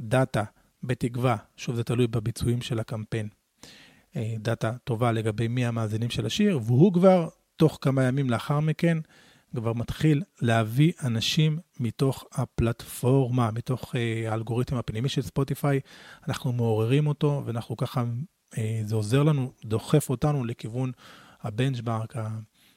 דאטה, 0.00 0.44
בתקווה, 0.82 1.36
שוב 1.56 1.76
זה 1.76 1.84
תלוי 1.84 2.06
בביצועים 2.06 2.62
של 2.62 2.78
הקמפיין, 2.78 3.28
אה, 4.16 4.34
דאטה 4.38 4.72
טובה 4.84 5.12
לגבי 5.12 5.48
מי 5.48 5.66
המאזינים 5.66 6.10
של 6.10 6.26
השיר, 6.26 6.60
והוא 6.64 6.92
כבר, 6.92 7.28
תוך 7.56 7.78
כמה 7.80 8.04
ימים 8.04 8.30
לאחר 8.30 8.60
מכן, 8.60 8.98
כבר 9.56 9.72
מתחיל 9.72 10.22
להביא 10.42 10.92
אנשים 11.04 11.58
מתוך 11.80 12.24
הפלטפורמה, 12.32 13.50
מתוך 13.50 13.94
אה, 13.94 13.98
האלגוריתם 14.30 14.76
הפנימי 14.76 15.08
של 15.08 15.22
ספוטיפיי, 15.22 15.80
אנחנו 16.28 16.52
מעוררים 16.52 17.06
אותו, 17.06 17.42
ואנחנו 17.46 17.76
ככה, 17.76 18.04
זה 18.84 18.94
עוזר 18.94 19.22
לנו, 19.22 19.52
דוחף 19.64 20.10
אותנו 20.10 20.44
לכיוון 20.44 20.92
הבנצ'מארק, 21.42 22.14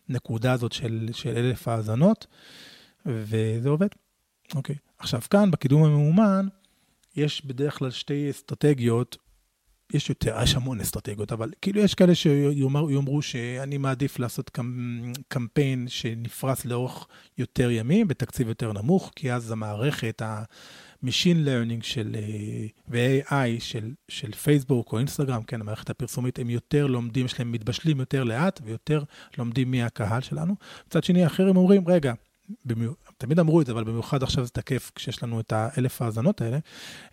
הנקודה 0.09 0.51
הזאת 0.51 0.71
של, 0.71 1.09
של 1.13 1.29
אלף 1.29 1.67
האזנות, 1.67 2.27
וזה 3.05 3.69
עובד. 3.69 3.87
אוקיי. 4.55 4.75
עכשיו, 4.97 5.21
כאן, 5.29 5.51
בקידום 5.51 5.83
הממומן, 5.83 6.47
יש 7.15 7.45
בדרך 7.45 7.77
כלל 7.77 7.91
שתי 7.91 8.29
אסטרטגיות 8.29 9.17
יש 9.93 10.09
יותר, 10.09 10.37
יש 10.43 10.55
המון 10.55 10.81
אסטרטגיות, 10.81 11.31
אבל 11.31 11.51
כאילו 11.61 11.81
יש 11.81 11.95
כאלה 11.95 12.15
שיאמרו 12.15 13.21
שאני 13.21 13.77
מעדיף 13.77 14.19
לעשות 14.19 14.57
קמפיין 15.27 15.87
שנפרס 15.87 16.65
לאורך 16.65 17.07
יותר 17.37 17.71
ימים, 17.71 18.07
בתקציב 18.07 18.47
יותר 18.47 18.73
נמוך, 18.73 19.11
כי 19.15 19.33
אז 19.33 19.51
המערכת, 19.51 20.21
ה-Machine 21.03 21.47
Learning 21.47 21.83
של, 21.83 22.15
אה, 22.15 22.67
ו-AI 22.89 23.59
של, 23.59 23.91
של 24.07 24.31
פייסבוק 24.31 24.93
או 24.93 24.99
אינסטגרם, 24.99 25.43
כן, 25.43 25.61
המערכת 25.61 25.89
הפרסומית, 25.89 26.39
הם 26.39 26.49
יותר 26.49 26.87
לומדים, 26.87 27.25
יש 27.25 27.39
להם 27.39 27.51
מתבשלים 27.51 27.99
יותר 27.99 28.23
לאט 28.23 28.61
ויותר 28.63 29.03
לומדים 29.37 29.71
מי 29.71 29.83
הקהל 29.83 30.21
שלנו. 30.21 30.55
מצד 30.87 31.03
שני, 31.03 31.25
אחרים 31.25 31.57
אומרים, 31.57 31.87
רגע, 31.87 32.13
תמיד 33.17 33.39
אמרו 33.39 33.61
את 33.61 33.65
זה, 33.65 33.71
אבל 33.71 33.83
במיוחד 33.83 34.23
עכשיו 34.23 34.45
זה 34.45 34.51
תקף 34.51 34.91
כשיש 34.95 35.23
לנו 35.23 35.39
את 35.39 35.53
האלף 35.55 36.01
האזנות 36.01 36.41
האלה. 36.41 36.57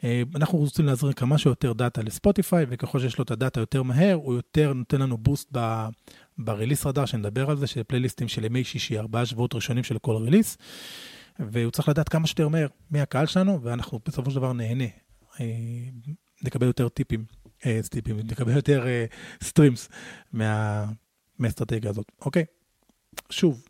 אה, 0.04 0.22
אנחנו 0.34 0.58
רוצים 0.58 0.86
להזרים 0.86 1.12
כמה 1.12 1.38
שיותר 1.38 1.72
דאטה 1.72 2.02
לספוטיפיי, 2.02 2.66
וככל 2.68 2.98
שיש 2.98 3.18
לו 3.18 3.24
את 3.24 3.30
הדאטה 3.30 3.60
יותר 3.60 3.82
מהר, 3.82 4.14
הוא 4.14 4.34
יותר 4.34 4.72
נותן 4.72 5.00
לנו 5.00 5.18
בוסט 5.18 5.56
ב 6.38 6.44
Release 6.44 6.86
Radar, 6.86 7.04
שנדבר 7.06 7.50
על 7.50 7.56
זה, 7.56 7.66
של 7.66 7.82
פלייליסטים 7.82 8.28
של 8.28 8.44
ימי 8.44 8.64
שישי, 8.64 8.98
ארבעה 8.98 9.26
שבועות 9.26 9.54
ראשונים 9.54 9.84
של 9.84 9.98
כל 9.98 10.16
release, 10.16 10.58
והוא 11.38 11.70
צריך 11.70 11.88
לדעת 11.88 12.08
כמה 12.08 12.26
שיותר 12.26 12.48
מהר 12.48 12.66
מי 12.90 13.00
הקהל 13.00 13.26
שלנו, 13.26 13.62
ואנחנו 13.62 14.00
בסופו 14.06 14.30
של 14.30 14.36
דבר 14.36 14.52
נהנה. 14.52 14.84
אה, 15.40 15.46
נקבל 16.44 16.66
יותר 16.66 16.88
טיפים, 16.88 17.24
אה, 17.66 17.80
טיפים, 17.90 18.16
נקבל 18.18 18.56
יותר 18.56 18.86
streams 19.42 19.88
מה, 20.32 20.84
מהאסטרטגיה 21.38 21.90
הזאת, 21.90 22.12
אוקיי? 22.20 22.44
שוב, 23.30 23.64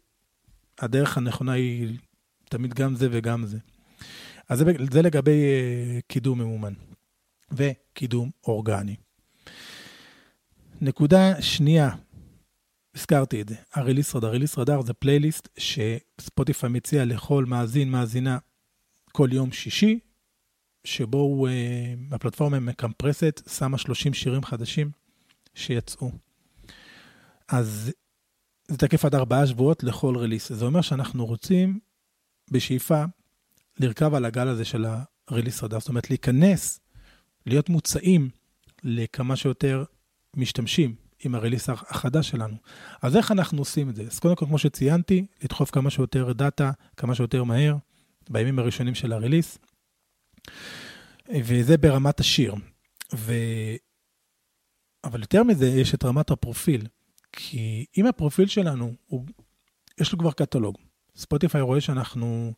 הדרך 0.78 1.16
הנכונה 1.16 1.52
היא 1.52 1.98
תמיד 2.48 2.74
גם 2.74 2.94
זה 2.94 3.08
וגם 3.10 3.46
זה. 3.46 3.58
אז 4.48 4.58
זה, 4.58 4.64
זה 4.92 5.02
לגבי 5.02 5.42
קידום 6.06 6.38
ממומן 6.38 6.72
וקידום 7.50 8.30
אורגני. 8.46 8.96
נקודה 10.80 11.42
שנייה, 11.42 11.90
הזכרתי 12.98 13.40
את 13.40 13.48
זה, 13.48 13.54
הריליס 13.74 14.16
רדאר. 14.16 14.28
הריליס 14.28 14.58
רדאר 14.58 14.82
זה 14.82 14.92
פלייליסט 14.92 15.48
שספוטיפיי 15.58 16.70
מציע 16.70 17.04
לכל 17.04 17.44
מאזין, 17.44 17.90
מאזינה, 17.90 18.38
כל 19.12 19.28
יום 19.32 19.52
שישי, 19.52 19.98
שבו 20.84 21.18
הוא, 21.18 21.48
uh, 21.48 22.14
הפלטפורמה 22.14 22.60
מקמפרסת, 22.60 23.42
שמה 23.48 23.78
30 23.78 24.14
שירים 24.14 24.44
חדשים 24.44 24.90
שיצאו. 25.54 26.10
אז 27.48 27.92
זה 28.68 28.76
תקף 28.76 29.04
עד 29.04 29.14
ארבעה 29.14 29.46
שבועות 29.46 29.82
לכל 29.82 30.16
ריליס. 30.16 30.52
זה 30.52 30.64
אומר 30.64 30.80
שאנחנו 30.80 31.26
רוצים, 31.26 31.78
בשאיפה, 32.50 33.04
לרכב 33.80 34.14
על 34.14 34.24
הגל 34.24 34.48
הזה 34.48 34.64
של 34.64 34.86
הריליס 35.28 35.62
רדאר. 35.62 35.80
זאת 35.80 35.88
אומרת, 35.88 36.10
להיכנס, 36.10 36.80
להיות 37.46 37.68
מוצאים 37.68 38.30
לכמה 38.82 39.36
שיותר 39.36 39.84
משתמשים 40.36 41.07
עם 41.24 41.34
הריליס 41.34 41.68
החדש 41.68 42.28
שלנו. 42.28 42.56
אז 43.02 43.16
איך 43.16 43.32
אנחנו 43.32 43.58
עושים 43.58 43.90
את 43.90 43.96
זה? 43.96 44.02
אז 44.02 44.18
קודם 44.18 44.36
כל, 44.36 44.46
כמו 44.46 44.58
שציינתי, 44.58 45.26
לדחוף 45.42 45.70
כמה 45.70 45.90
שיותר 45.90 46.32
דאטה, 46.32 46.70
כמה 46.96 47.14
שיותר 47.14 47.44
מהר, 47.44 47.76
בימים 48.30 48.58
הראשונים 48.58 48.94
של 48.94 49.12
הריליס. 49.12 49.58
וזה 51.28 51.76
ברמת 51.76 52.20
השיר. 52.20 52.54
ו... 53.14 53.32
אבל 55.04 55.20
יותר 55.20 55.42
מזה, 55.42 55.68
יש 55.68 55.94
את 55.94 56.04
רמת 56.04 56.30
הפרופיל. 56.30 56.86
כי 57.32 57.86
אם 57.96 58.06
הפרופיל 58.06 58.46
שלנו, 58.46 58.94
הוא, 59.06 59.26
יש 60.00 60.12
לו 60.12 60.18
כבר 60.18 60.32
קטלוג, 60.32 60.78
ספוטיפיי 61.16 61.60
רואה 61.60 61.80
שאנחנו 61.80 62.52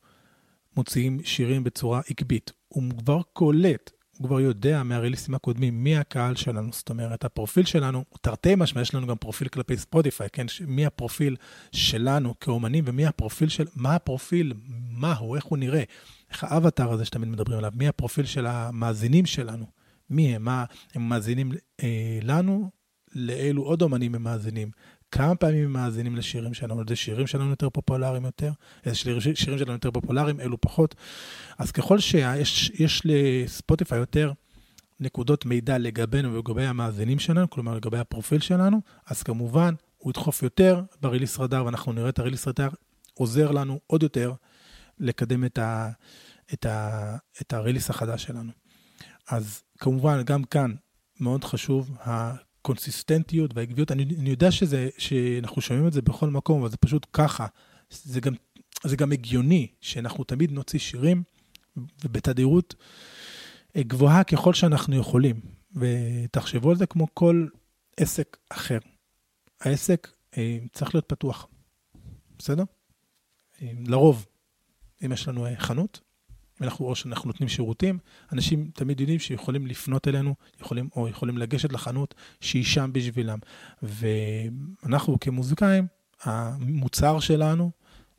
מוציאים 0.77 1.25
שירים 1.25 1.65
בצורה 1.65 2.01
עקבית, 2.09 2.53
הוא 2.69 2.83
כבר 2.99 3.23
קולט, 3.33 3.91
הוא 4.21 4.27
כבר 4.27 4.41
יודע 4.41 4.83
מהריליסים 4.83 5.35
הקודמים 5.35 5.85
מי 5.85 5.97
הקהל 5.97 6.35
שלנו, 6.35 6.73
זאת 6.73 6.91
אומרת, 6.91 7.25
הפרופיל 7.25 7.65
שלנו, 7.65 8.05
תרתי 8.21 8.55
משמע, 8.55 8.81
יש 8.81 8.95
לנו 8.95 9.07
גם 9.07 9.17
פרופיל 9.17 9.49
כלפי 9.49 9.77
ספוטיפיי, 9.77 10.29
כן? 10.33 10.47
מי 10.67 10.87
הפרופיל 10.87 11.37
שלנו 11.73 12.35
כאומנים 12.41 12.85
ומי 12.87 13.07
הפרופיל 13.07 13.49
של, 13.49 13.65
מה 13.75 13.95
הפרופיל, 13.95 14.53
מה 14.91 15.15
הוא, 15.15 15.37
איך 15.37 15.45
הוא 15.45 15.59
נראה, 15.59 15.83
איך 16.31 16.45
האבטר 16.45 16.93
הזה 16.93 17.05
שתמיד 17.05 17.29
מדברים 17.29 17.59
עליו, 17.59 17.73
מי 17.75 17.89
הפרופיל 17.89 18.25
של 18.25 18.47
המאזינים 18.47 19.27
שלנו, 19.27 19.67
מי 20.11 20.35
הם, 20.35 20.45
מה, 20.45 20.65
הם 20.95 21.09
מאזינים 21.09 21.53
אה, 21.83 22.19
לנו? 22.23 22.71
לאילו 23.15 23.63
עוד 23.63 23.83
אומנים 23.83 24.15
הם 24.15 24.23
מאזינים, 24.23 24.71
כמה 25.13 25.35
פעמים 25.35 25.73
מאזינים 25.73 26.17
לשירים 26.17 26.55
שלנו, 26.55 26.83
איזה 26.83 26.97
שירים 26.97 27.27
שלנו 27.27 27.51
יותר 27.51 27.71
פופולריים 27.71 28.25
יותר, 28.25 28.53
איזה 28.85 28.97
שירים, 28.97 29.21
שירים 29.21 29.59
שלנו 29.59 29.73
יותר 29.73 29.91
פופולריים, 29.91 30.41
אלו 30.41 30.61
פחות. 30.61 30.95
אז 31.59 31.73
ככל 31.73 31.99
שיש 31.99 33.03
לספוטיפיי 33.05 33.99
יותר 33.99 34.33
נקודות 35.01 35.47
מידע 35.47 35.79
לגבינו 35.79 36.33
ולגבי 36.35 36.67
המאזינים 36.67 37.19
שלנו, 37.19 37.51
כלומר 37.51 37.75
לגבי 37.75 37.99
הפרופיל 37.99 38.41
שלנו, 38.41 38.81
אז 39.07 39.23
כמובן 39.23 39.75
הוא 39.99 40.11
ידחוף 40.11 40.43
יותר 40.43 40.83
בריליס 41.01 41.39
רדאר, 41.39 41.65
ואנחנו 41.65 41.93
נראה 41.93 42.09
את 42.09 42.19
הריליס 42.19 42.49
רדאר 42.49 42.69
עוזר 43.15 43.51
לנו 43.51 43.81
עוד 43.87 44.03
יותר 44.03 44.33
לקדם 44.99 45.45
את, 45.45 45.59
ה, 45.59 45.91
את, 46.53 46.67
ה, 46.67 47.17
את 47.41 47.53
הריליס 47.53 47.91
החדש 47.91 48.23
שלנו. 48.23 48.53
אז 49.29 49.63
כמובן, 49.79 50.23
גם 50.23 50.45
כאן 50.45 50.75
מאוד 51.21 51.45
חשוב 51.45 51.91
הקונסיסטנטיות 52.61 53.51
והעקביות. 53.55 53.93
אני, 53.93 54.03
אני 54.19 54.31
יודע 54.31 54.51
שזה, 54.51 54.89
שאנחנו 54.99 55.63
שומעים 55.63 55.87
את 55.87 55.93
זה 55.93 56.03
בכל 56.03 56.31
מקום, 56.31 56.61
אבל 56.61 56.71
זה 56.71 56.77
פשוט 56.77 57.07
ככה. 57.13 57.47
זה 57.91 58.21
גם, 58.21 58.35
זה 58.85 58.97
גם 58.97 59.13
הגיוני 59.13 59.67
שאנחנו 59.81 60.25
תמיד 60.25 60.53
נוציא 60.53 60.79
שירים, 60.79 61.23
ובתדירות 62.05 62.75
אה, 63.77 63.83
גבוהה 63.83 64.25
ככל 64.25 64.55
שאנחנו 64.55 64.97
יכולים. 64.97 65.41
ותחשבו 65.77 66.71
על 66.71 66.77
זה 66.77 66.87
כמו 66.87 67.07
כל 67.15 67.47
עסק 67.97 68.37
אחר. 68.49 68.79
העסק 69.61 70.09
אה, 70.39 70.59
צריך 70.73 70.95
להיות 70.95 71.09
פתוח, 71.09 71.47
בסדר? 72.39 72.65
אה, 73.63 73.71
לרוב, 73.87 74.27
אם 75.05 75.13
יש 75.13 75.29
לנו 75.29 75.47
חנות, 75.59 76.01
אנחנו, 76.61 76.87
או 76.87 76.95
שאנחנו 76.95 77.27
נותנים 77.27 77.49
שירותים, 77.49 77.99
אנשים 78.33 78.71
תמיד 78.75 79.01
יודעים 79.01 79.19
שיכולים 79.19 79.67
לפנות 79.67 80.09
אלינו, 80.09 80.35
יכולים, 80.61 80.89
או 80.97 81.09
יכולים 81.09 81.39
לגשת 81.39 81.73
לחנות 81.73 82.15
שהיא 82.41 82.65
שם 82.65 82.91
בשבילם. 82.93 83.39
ואנחנו 83.83 85.21
כמוזיקאים, 85.21 85.87
המוצר 86.23 87.21
שלנו 87.21 87.71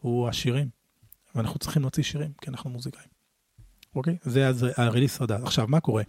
הוא 0.01 0.29
השירים, 0.29 0.69
ואנחנו 1.35 1.59
צריכים 1.59 1.81
להוציא 1.81 2.03
שירים, 2.03 2.31
כי 2.41 2.49
אנחנו 2.49 2.69
מוזיקאים. 2.69 3.07
אוקיי? 3.95 4.17
זה 4.23 4.47
אז 4.47 4.65
הריליס 4.77 5.21
רדאר. 5.21 5.43
עכשיו, 5.43 5.67
מה 5.67 5.79
קורה? 5.79 6.03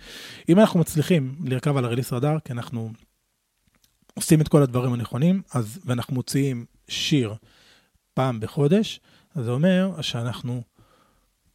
אם 0.48 0.58
אנחנו 0.58 0.80
מצליחים 0.80 1.36
לרכב 1.44 1.76
על 1.76 1.84
הריליס 1.84 2.12
רדאר, 2.12 2.38
כי 2.44 2.52
אנחנו 2.52 2.92
עושים 4.14 4.40
את 4.40 4.48
כל 4.48 4.62
הדברים 4.62 4.92
הנכונים, 4.92 5.42
אז, 5.54 5.80
ואנחנו 5.84 6.14
מוציאים 6.14 6.64
שיר 6.88 7.34
פעם 8.14 8.40
בחודש, 8.40 9.00
אז 9.34 9.44
זה 9.44 9.50
אומר 9.50 10.02
שאנחנו 10.02 10.62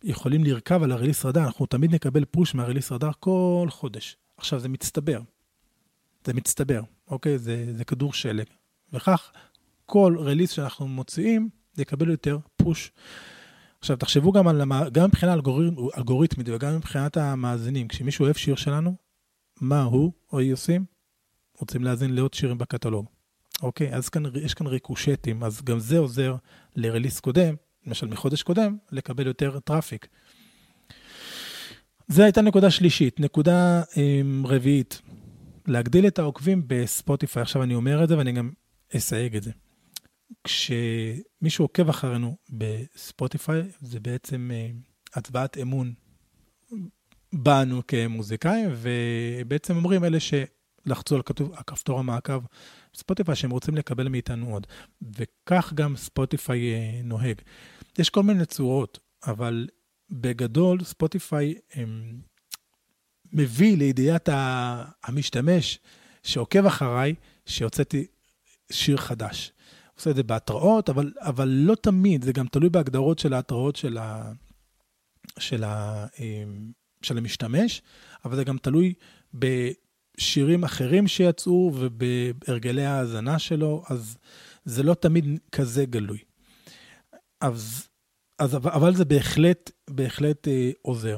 יכולים 0.08 0.44
לרכב 0.44 0.84
על 0.84 0.92
הריליס 0.92 1.26
רדאר, 1.26 1.44
אנחנו 1.46 1.66
תמיד 1.66 1.96
נקבל 1.96 2.26
פוש 2.26 2.56
מהריליס 2.56 2.92
רדאר 2.92 3.12
כל 3.20 3.68
חודש. 3.70 4.18
עכשיו, 4.38 4.60
זה 4.60 4.70
מצטבר. 4.70 5.22
זה 6.26 6.34
מצטבר, 6.34 6.82
אוקיי? 7.08 7.38
זה, 7.38 7.74
זה 7.78 7.86
כדור 7.86 8.14
שלג. 8.14 8.46
וכך, 8.94 9.32
כל 9.86 10.16
release 10.20 10.52
שאנחנו 10.52 10.88
מוציאים, 10.88 11.50
יקבל 11.78 12.10
יותר 12.10 12.38
push. 12.56 12.92
עכשיו, 13.80 13.98
תחשבו 13.98 14.32
גם 14.32 14.48
על, 14.48 14.62
גם 14.92 15.06
מבחינה 15.06 15.34
אלגוריתמית, 15.98 16.50
וגם 16.50 16.76
מבחינת 16.76 17.18
המאזינים. 17.18 17.88
כשמישהו 17.88 18.26
אוהב 18.26 18.36
שיר 18.36 18.56
שלנו, 18.56 18.96
מה 19.62 19.84
הוא 19.84 20.12
או 20.32 20.40
היא 20.40 20.54
עושים? 20.54 20.86
רוצים 21.60 21.84
להאזין 21.84 22.16
לעוד 22.16 22.34
שירים 22.34 22.58
בקטלוג. 22.58 23.06
אוקיי? 23.62 23.94
אז 23.96 24.10
כאן, 24.10 24.24
יש 24.42 24.54
כאן 24.54 24.68
ריקושטים, 24.68 25.44
אז 25.44 25.62
גם 25.62 25.80
זה 25.80 25.98
עוזר 25.98 26.36
ל 26.76 26.81
release 26.81 27.20
קודם 27.20 27.56
למשל 27.88 28.08
מחודש 28.08 28.44
קודם, 28.44 28.78
לקבל 28.92 29.28
יותר 29.28 29.60
traffic. 29.60 30.08
זו 32.08 32.24
הייתה 32.24 32.42
נקודה 32.42 32.72
שלישית. 32.72 33.20
נקודה 33.20 33.84
um, 33.84 34.48
רביעית, 34.48 35.02
להגדיל 35.68 36.08
את 36.08 36.20
העוקבים 36.20 36.64
בספוטיפיי. 36.68 37.42
עכשיו 37.42 37.64
אני 37.64 37.76
אומר 37.76 38.04
את 38.04 38.10
זה 38.10 38.18
ואני 38.18 38.32
גם 38.32 38.52
אסייג 38.96 39.36
את 39.36 39.44
זה. 39.44 39.52
כשמישהו 40.44 41.66
עוקב 41.66 41.90
אחרינו 41.90 42.36
בספוטיפיי, 42.50 43.62
זה 43.82 44.00
בעצם 44.00 44.52
uh, 44.54 45.18
הצבעת 45.18 45.58
אמון 45.58 45.94
בנו 47.34 47.82
כמוזיקאים, 47.88 48.70
ובעצם 48.76 49.76
אומרים 49.76 50.04
אלה 50.04 50.18
שלחצו 50.20 51.16
על 51.16 51.22
כתוב, 51.26 51.54
הכפתור 51.54 52.00
המעקב 52.00 52.44
ספוטיפיי 52.96 53.36
שהם 53.36 53.52
רוצים 53.52 53.76
לקבל 53.76 54.08
מאיתנו 54.08 54.54
עוד. 54.54 54.68
וכך 55.18 55.74
גם 55.74 55.96
ספוטיפיי 55.96 56.74
uh, 56.76 57.06
נוהג. 57.06 57.42
יש 57.98 58.10
כל 58.10 58.24
מיני 58.24 58.46
צורות, 58.46 59.00
אבל 59.28 59.68
בגדול 60.10 60.84
ספוטיפיי 60.84 61.56
הם, 61.74 62.22
מביא 63.34 63.78
לידיעת 63.78 64.30
המשתמש 65.04 65.80
שעוקב 66.24 66.66
אחריי, 66.66 67.16
שהוצאתי 67.46 68.06
שיר 68.72 68.98
חדש. 68.98 69.52
עושה 69.96 70.10
את 70.10 70.16
זה 70.16 70.24
בהתראות, 70.24 70.90
אבל, 70.90 71.14
אבל 71.20 71.48
לא 71.48 71.76
תמיד, 71.76 72.24
זה 72.24 72.34
גם 72.34 72.48
תלוי 72.48 72.70
בהגדרות 72.70 73.20
של 73.20 73.34
ההתראות 73.34 73.76
של, 73.76 73.98
ה, 73.98 74.32
של, 75.40 75.64
ה, 75.64 76.06
אמ, 76.20 76.72
של 77.02 77.18
המשתמש, 77.18 77.82
אבל 78.26 78.36
זה 78.36 78.44
גם 78.44 78.58
תלוי 78.58 78.94
בשירים 79.34 80.64
אחרים 80.64 81.08
שיצאו 81.08 81.72
ובהרגלי 81.76 82.86
ההאזנה 82.86 83.40
שלו, 83.40 83.84
אז 83.90 84.18
זה 84.66 84.84
לא 84.84 84.94
תמיד 84.94 85.40
כזה 85.52 85.86
גלוי. 85.86 86.20
אז, 87.42 87.88
אז, 88.40 88.56
אבל 88.56 88.96
זה 88.96 89.06
בהחלט, 89.06 89.72
בהחלט 89.90 90.48
אה, 90.48 90.72
עוזר. 90.82 91.18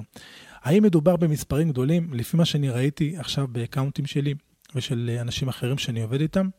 האם 0.54 0.84
מדובר 0.84 1.16
במספרים 1.16 1.70
גדולים? 1.70 2.14
לפי 2.14 2.38
מה 2.38 2.46
שאני 2.46 2.70
ראיתי 2.70 3.18
עכשיו 3.18 3.48
באקאונטים 3.48 4.06
שלי 4.06 4.34
ושל 4.76 5.18
אנשים 5.22 5.50
אחרים 5.50 5.78
שאני 5.78 6.02
עובד 6.02 6.22
איתם, 6.22 6.50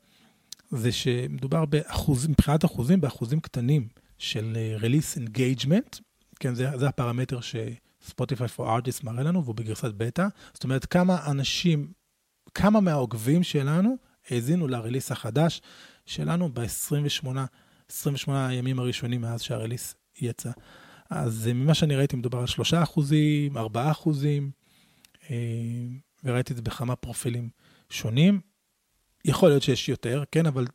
זה 0.71 0.93
שמדובר 0.93 1.65
באחוז, 1.65 2.27
מבחינת 2.27 2.65
אחוזים, 2.65 3.01
באחוזים 3.01 3.41
קטנים 3.41 3.89
של 4.19 4.57
אה, 4.57 4.77
release 4.81 5.19
engagement, 5.19 6.01
כן, 6.41 6.55
זה, 6.55 6.71
זה 6.77 6.89
הפרמטר 6.89 7.39
שספוטיפיי 7.41 8.47
for 8.57 8.61
artists 8.61 9.05
מראה 9.05 9.23
לנו, 9.23 9.45
והוא 9.45 9.55
בגרסת 9.55 9.93
בטא. 9.97 10.27
זאת 10.55 10.65
אומרת, 10.65 10.85
כמה 10.85 11.31
אנשים, 11.31 11.93
כמה 12.55 12.81
מהעוקבים 12.81 13.43
שלנו 13.43 13.97
האזינו 14.31 14.69
לרליס 14.69 15.13
החדש 15.13 15.63
שלנו 16.07 16.49
ב-28 16.55 17.27
28 17.91 18.49
הימים 18.49 18.79
הראשונים 18.79 19.21
מאז 19.21 19.43
שהרליס 19.43 19.95
יצא. 20.21 20.51
אז 21.11 21.49
אה, 21.49 21.53
ממה 21.53 21.75
שאני 21.75 21.97
ראיתי, 21.97 22.17
מדובר 22.17 22.39
על 22.39 22.47
3 22.47 22.75
אחוזים, 22.75 23.57
4 23.57 23.91
אחוזים, 23.91 24.51
אה, 25.31 25.37
וראיתי 26.25 26.53
את 26.53 26.57
זה 26.57 26.63
בכמה 26.63 26.97
פרופילים 26.97 27.49
שונים. 27.91 28.41
יכול 29.25 29.49
להיות 29.49 29.63
שיש 29.63 29.89
יותר, 29.89 30.23
כן, 30.33 30.47
אבל 30.47 30.67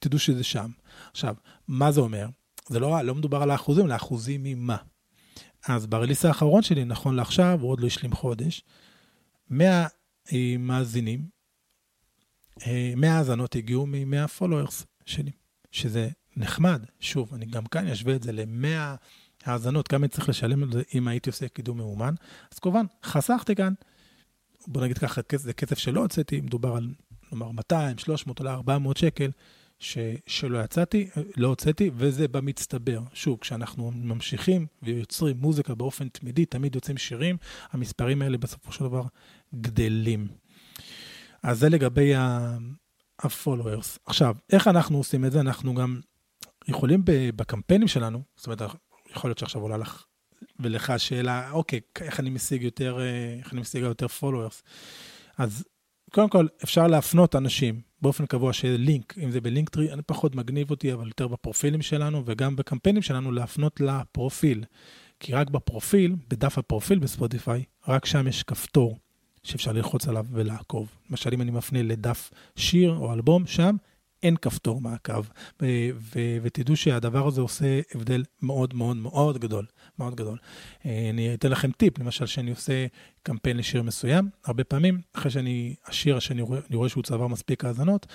תדעו 0.00 0.18
שזה 0.18 0.44
שם. 0.44 0.70
עכשיו, 1.10 1.34
מה 1.68 1.92
זה 1.92 2.00
אומר? 2.00 2.26
זה 2.68 2.80
לא, 2.80 3.02
לא 3.02 3.14
מדובר 3.14 3.42
על 3.42 3.50
האחוזים, 3.50 3.86
אלא 3.86 3.96
אחוזים 3.96 4.42
ממה. 4.42 4.76
אז 5.68 5.86
ברליס 5.86 6.24
האחרון 6.24 6.62
שלי, 6.62 6.84
נכון 6.84 7.14
לעכשיו, 7.14 7.58
הוא 7.60 7.70
עוד 7.70 7.80
לא 7.80 7.86
השלים 7.86 8.12
חודש, 8.12 8.62
100 9.50 9.86
אה, 10.32 10.56
מאזינים, 10.58 11.28
100 12.96 13.16
האזנות 13.18 13.56
הגיעו 13.56 13.86
מ-100 13.86 14.40
followers 14.40 14.84
שלי, 15.04 15.30
שזה 15.70 16.08
נחמד. 16.38 16.84
שוב, 17.00 17.34
אני 17.34 17.46
גם 17.46 17.66
כאן 17.66 17.86
אשווה 17.86 18.16
את 18.16 18.22
זה 18.22 18.32
ל-100 18.32 18.96
האזנות, 19.44 19.88
כמה 19.88 20.08
צריך 20.08 20.28
לשלם 20.28 20.62
על 20.62 20.72
זה 20.72 20.82
אם 20.94 21.08
הייתי 21.08 21.30
עושה 21.30 21.48
קידום 21.48 21.78
מאומן. 21.78 22.14
אז 22.52 22.58
כמובן, 22.58 22.84
חסכתי 23.04 23.54
כאן, 23.54 23.72
בוא 24.66 24.82
נגיד 24.82 24.98
ככה, 24.98 25.20
זה 25.36 25.52
כסף 25.52 25.78
שלא 25.78 26.00
הוצאתי, 26.00 26.40
מדובר 26.40 26.76
על 26.76 26.94
נאמר 27.32 27.50
200, 27.50 27.98
300, 27.98 28.40
אולי 28.40 28.50
400 28.50 28.96
שקל, 28.96 29.30
ש, 29.78 29.98
שלא 30.26 30.58
יצאתי, 30.58 31.08
לא 31.36 31.48
הוצאתי, 31.48 31.90
וזה 31.94 32.28
במצטבר. 32.28 33.00
שוב, 33.12 33.38
כשאנחנו 33.40 33.90
ממשיכים 33.90 34.66
ויוצרים 34.82 35.36
מוזיקה 35.36 35.74
באופן 35.74 36.08
תמידי, 36.08 36.44
תמיד 36.44 36.74
יוצאים 36.74 36.96
שירים, 36.96 37.36
המספרים 37.70 38.22
האלה 38.22 38.38
בסופו 38.38 38.72
של 38.72 38.84
דבר 38.84 39.02
גדלים. 39.54 40.28
אז 41.42 41.58
זה 41.58 41.68
לגבי 41.68 42.14
ה-followers. 42.14 43.98
עכשיו, 44.06 44.36
איך 44.52 44.68
אנחנו 44.68 44.98
עושים 44.98 45.24
את 45.24 45.32
זה? 45.32 45.40
אנחנו 45.40 45.74
גם 45.74 46.00
יכולים 46.68 47.02
בקמפיינים 47.36 47.88
שלנו, 47.88 48.22
זאת 48.36 48.46
אומרת, 48.46 48.62
יכול 49.10 49.28
להיות 49.28 49.38
שעכשיו 49.38 49.62
עולה 49.62 49.76
לך 49.76 50.04
ולך 50.60 50.92
שאלה, 50.98 51.50
אוקיי, 51.50 51.80
איך 52.00 52.20
אני 52.20 52.30
משיג 52.30 52.62
יותר, 52.62 53.00
אה, 53.00 53.36
איך 53.38 53.52
אני 53.52 53.60
משיג 53.60 53.82
יותר 53.82 54.06
followers? 54.20 54.62
אז 55.38 55.64
קודם 56.10 56.28
כל, 56.28 56.46
אפשר 56.64 56.86
להפנות 56.86 57.36
אנשים 57.36 57.80
באופן 58.02 58.26
קבוע 58.26 58.52
שיהיה 58.52 58.76
לינק, 58.76 59.18
אם 59.18 59.30
זה 59.30 59.40
בלינקטרי, 59.40 59.92
אני 59.92 60.02
פחות 60.02 60.34
מגניב 60.34 60.70
אותי, 60.70 60.92
אבל 60.92 61.06
יותר 61.06 61.28
בפרופילים 61.28 61.82
שלנו 61.82 62.22
וגם 62.26 62.56
בקמפיינים 62.56 63.02
שלנו, 63.02 63.32
להפנות 63.32 63.80
לפרופיל. 63.80 64.64
כי 65.20 65.32
רק 65.32 65.50
בפרופיל, 65.50 66.16
בדף 66.28 66.58
הפרופיל 66.58 66.98
בספוטיפיי, 66.98 67.64
רק 67.88 68.06
שם 68.06 68.26
יש 68.28 68.42
כפתור 68.42 68.98
שאפשר 69.42 69.72
ללחוץ 69.72 70.08
עליו 70.08 70.26
ולעקוב. 70.32 70.88
למשל, 71.10 71.30
אם 71.32 71.42
אני 71.42 71.50
מפנה 71.50 71.82
לדף 71.82 72.30
שיר 72.56 72.90
או 72.90 73.12
אלבום, 73.12 73.46
שם 73.46 73.76
אין 74.22 74.36
כפתור 74.36 74.80
מעקב, 74.80 75.24
ותדעו 76.42 76.76
שהדבר 76.76 77.26
הזה 77.26 77.40
עושה 77.40 77.80
הבדל 77.94 78.24
מאוד 78.42 78.74
מאוד 78.74 78.96
מאוד 78.96 79.38
גדול, 79.38 79.66
מאוד 79.98 80.14
גדול. 80.14 80.38
אה, 80.86 81.10
אני 81.10 81.34
אתן 81.34 81.50
לכם 81.50 81.70
טיפ, 81.70 81.98
למשל, 81.98 82.26
שאני 82.26 82.50
עושה 82.50 82.86
קמפיין 83.22 83.56
לשיר 83.56 83.82
מסוים, 83.82 84.30
הרבה 84.44 84.64
פעמים, 84.64 85.00
אחרי 85.16 85.30
שאני, 85.30 85.74
השיר 85.86 86.18
שאני 86.18 86.42
רואה, 86.42 86.60
רואה 86.74 86.88
שהוא 86.88 87.02
צבר 87.02 87.26
מספיק 87.26 87.64
האזנות, 87.64 88.06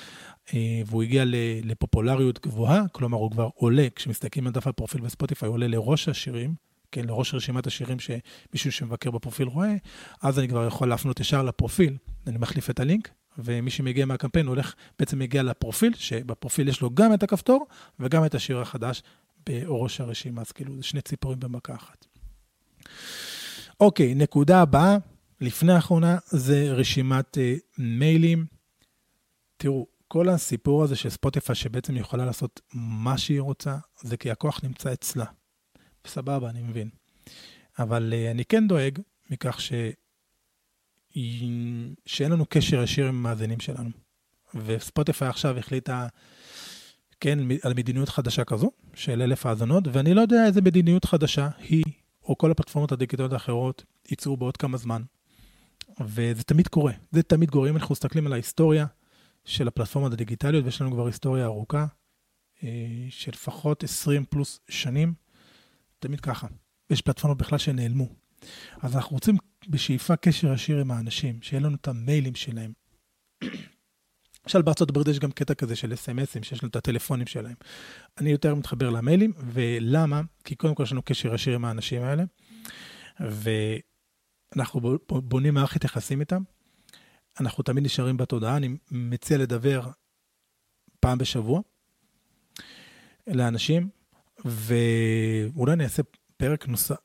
אה, 0.54 0.82
והוא 0.86 1.04
הגיע 1.04 1.24
לפופולריות 1.64 2.40
גבוהה, 2.46 2.88
כלומר 2.92 3.18
הוא 3.18 3.32
כבר 3.32 3.50
עולה, 3.56 3.88
כשמסתכלים 3.96 4.48
על 4.48 4.54
דף 4.54 4.68
הפרופיל 4.68 5.02
בספוטיפיי, 5.02 5.48
הוא 5.48 5.54
עולה 5.54 5.68
לראש 5.68 6.10
השירים, 6.10 6.56
כן, 6.92 7.06
לראש 7.06 7.34
רשימת 7.34 7.68
השירים 7.68 7.98
שמישהו 8.00 8.72
שמבקר 8.72 9.12
בפרופיל 9.12 9.48
רואה, 9.48 9.76
אז 10.22 10.40
אני 10.40 10.48
כבר 10.48 10.68
יכול 10.68 10.90
להפנות 10.90 11.20
ישר 11.20 11.44
לפרופיל, 11.44 11.98
אני 12.28 12.38
מחליף 12.38 12.70
את 12.70 12.80
הלינק, 12.80 13.10
ומי 13.38 13.72
שמגיע 13.72 14.06
מהקמפיין 14.06 14.48
הולך, 14.48 14.74
בעצם 15.00 15.20
מגיע 15.20 15.44
לפרופיל, 15.44 15.94
שבפרופיל 15.96 16.68
יש 16.68 16.82
לו 16.82 16.90
גם 16.90 17.14
את 17.14 17.24
הכפתור 17.24 17.68
וגם 18.00 18.26
את 18.26 18.36
השיר 18.36 18.60
החדש 18.60 19.04
בראש 19.46 20.02
הרשימה, 20.02 20.42
אז 20.42 20.52
כאילו 20.52 20.76
זה 20.76 20.84
שני 20.84 21.02
ציפורים 21.02 21.40
במכה 21.40 21.76
אחת. 21.76 22.06
אוקיי, 23.80 24.16
נקודה 24.16 24.62
הבאה, 24.62 24.98
לפני 25.42 25.74
האחרונה, 25.74 26.18
זה 26.26 26.74
רשימת 26.74 27.38
uh, 27.38 27.62
מיילים. 27.78 28.46
תראו, 29.58 29.88
כל 30.08 30.30
הסיפור 30.30 30.84
הזה 30.84 30.96
של 30.96 31.10
ספוטיפיי, 31.10 31.56
שבעצם 31.56 31.98
יכולה 31.98 32.26
לעשות 32.26 32.62
מה 32.74 33.18
שהיא 33.18 33.42
רוצה, 33.42 33.78
זה 34.02 34.18
כי 34.18 34.32
הכוח 34.32 34.64
נמצא 34.64 34.94
אצלה. 34.94 35.26
סבבה, 36.08 36.50
אני 36.50 36.62
מבין. 36.62 36.90
אבל 37.80 38.14
uh, 38.14 38.32
אני 38.32 38.46
כן 38.46 38.68
דואג 38.68 39.00
מכך 39.30 39.60
ש... 41.16 41.44
שאין 42.06 42.32
לנו 42.32 42.46
קשר 42.50 42.84
ישיר 42.84 43.08
עם 43.08 43.16
המאזינים 43.16 43.60
שלנו. 43.60 43.90
וספוטיפיי 44.56 45.28
עכשיו 45.28 45.58
החליטה, 45.58 46.08
כן, 47.20 47.40
על 47.64 47.74
מדיניות 47.74 48.10
חדשה 48.10 48.44
כזו, 48.44 48.72
של 48.94 49.22
אלף 49.22 49.46
האזנות, 49.46 49.84
ואני 49.92 50.14
לא 50.14 50.22
יודע 50.22 50.46
איזה 50.46 50.62
מדיניות 50.62 51.06
חדשה 51.06 51.50
היא, 51.60 51.84
או 52.24 52.38
כל 52.38 52.52
הפלטפורמות 52.52 52.92
הדיגיטליות 52.92 53.34
האחרות, 53.34 53.84
ייצאו 54.10 54.38
בעוד 54.38 54.58
כמה 54.58 54.78
זמן. 54.78 55.02
וזה 56.00 56.44
תמיד 56.44 56.68
קורה, 56.68 56.94
זה 57.12 57.24
תמיד 57.24 57.50
קורה. 57.50 57.70
אם 57.70 57.76
אנחנו 57.76 57.94
מסתכלים 57.94 58.28
על 58.28 58.34
ההיסטוריה 58.34 58.86
של 59.46 59.68
הפלטפורמות 59.68 60.14
הדיגיטליות, 60.14 60.66
ויש 60.66 60.82
לנו 60.82 60.92
כבר 60.92 61.06
היסטוריה 61.06 61.46
ארוכה, 61.46 61.86
אה, 62.64 62.70
של 63.10 63.32
לפחות 63.32 63.84
20 63.84 64.26
פלוס 64.26 64.60
שנים, 64.70 65.14
תמיד 66.00 66.20
ככה. 66.20 66.48
יש 66.90 67.02
פלטפורמות 67.02 67.38
בכלל 67.38 67.58
שנעלמו. 67.58 68.08
אז 68.82 68.96
אנחנו 68.96 69.14
רוצים 69.14 69.38
בשאיפה 69.68 70.16
קשר 70.16 70.54
ישיר 70.54 70.80
עם 70.80 70.92
האנשים, 70.92 71.42
שיהיה 71.42 71.62
לנו 71.62 71.76
את 71.76 71.88
המיילים 71.88 72.36
שלהם. 72.36 72.74
למשל 74.46 74.62
בארצות 74.62 74.90
הברית 74.90 75.08
יש 75.08 75.20
גם 75.20 75.32
קטע 75.32 75.54
כזה 75.54 75.76
של 75.76 75.94
אס.אם.אסים, 75.94 76.44
שיש 76.44 76.64
לנו 76.64 76.70
את 76.70 76.76
הטלפונים 76.76 77.28
שלהם. 77.28 77.56
אני 78.18 78.30
יותר 78.30 78.56
מתחבר 78.56 78.90
למיילים, 78.90 79.34
ולמה? 79.38 80.22
כי 80.44 80.56
קודם 80.56 80.76
כל 80.76 80.84
יש 80.84 80.92
לנו 80.92 81.02
קשר 81.02 81.34
ישיר 81.34 81.56
עם 81.56 81.66
האנשים 81.66 82.04
האלה, 82.04 82.24
ואנחנו 84.56 84.98
בונים 85.08 85.54
מערכת 85.54 85.84
יחסים 85.84 86.20
איתם. 86.20 86.44
אנחנו 87.40 87.64
תמיד 87.64 87.84
נשארים 87.84 88.18
בתודעה, 88.18 88.58
אני 88.58 88.78
מציע 88.92 89.38
לדבר 89.38 89.90
פעם 91.00 91.18
בשבוע 91.18 91.62
לאנשים, 93.28 93.90
ואולי 94.46 95.74
אני 95.74 95.84
אעשה 95.84 96.04
פרק 96.38 96.68
נוסף, 96.68 96.96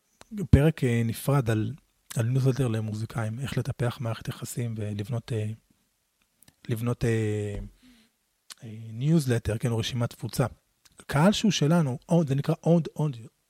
פרק 0.50 0.84
אה, 0.84 1.02
נפרד 1.04 1.50
על, 1.50 1.72
על 2.16 2.26
ניוזלטר 2.26 2.68
למוזיקאים, 2.68 3.40
איך 3.40 3.58
לטפח 3.58 3.98
מערכת 4.00 4.28
יחסים 4.28 4.74
ולבנות 4.76 5.32
אה, 5.32 5.46
לבנות 6.68 7.04
ניוזלטר, 8.92 9.52
אה, 9.52 9.58
כן, 9.58 9.70
או 9.70 9.78
רשימת 9.78 10.10
תפוצה. 10.10 10.46
קהל 11.06 11.32
שהוא 11.32 11.50
שלנו, 11.50 11.98
זה 12.26 12.34
נקרא 12.34 12.54
owned 12.64 13.00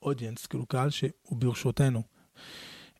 audience, 0.01 0.45
כאילו 0.45 0.65
קהל 0.65 0.89
שהוא 0.89 1.11
ברשותנו. 1.31 2.03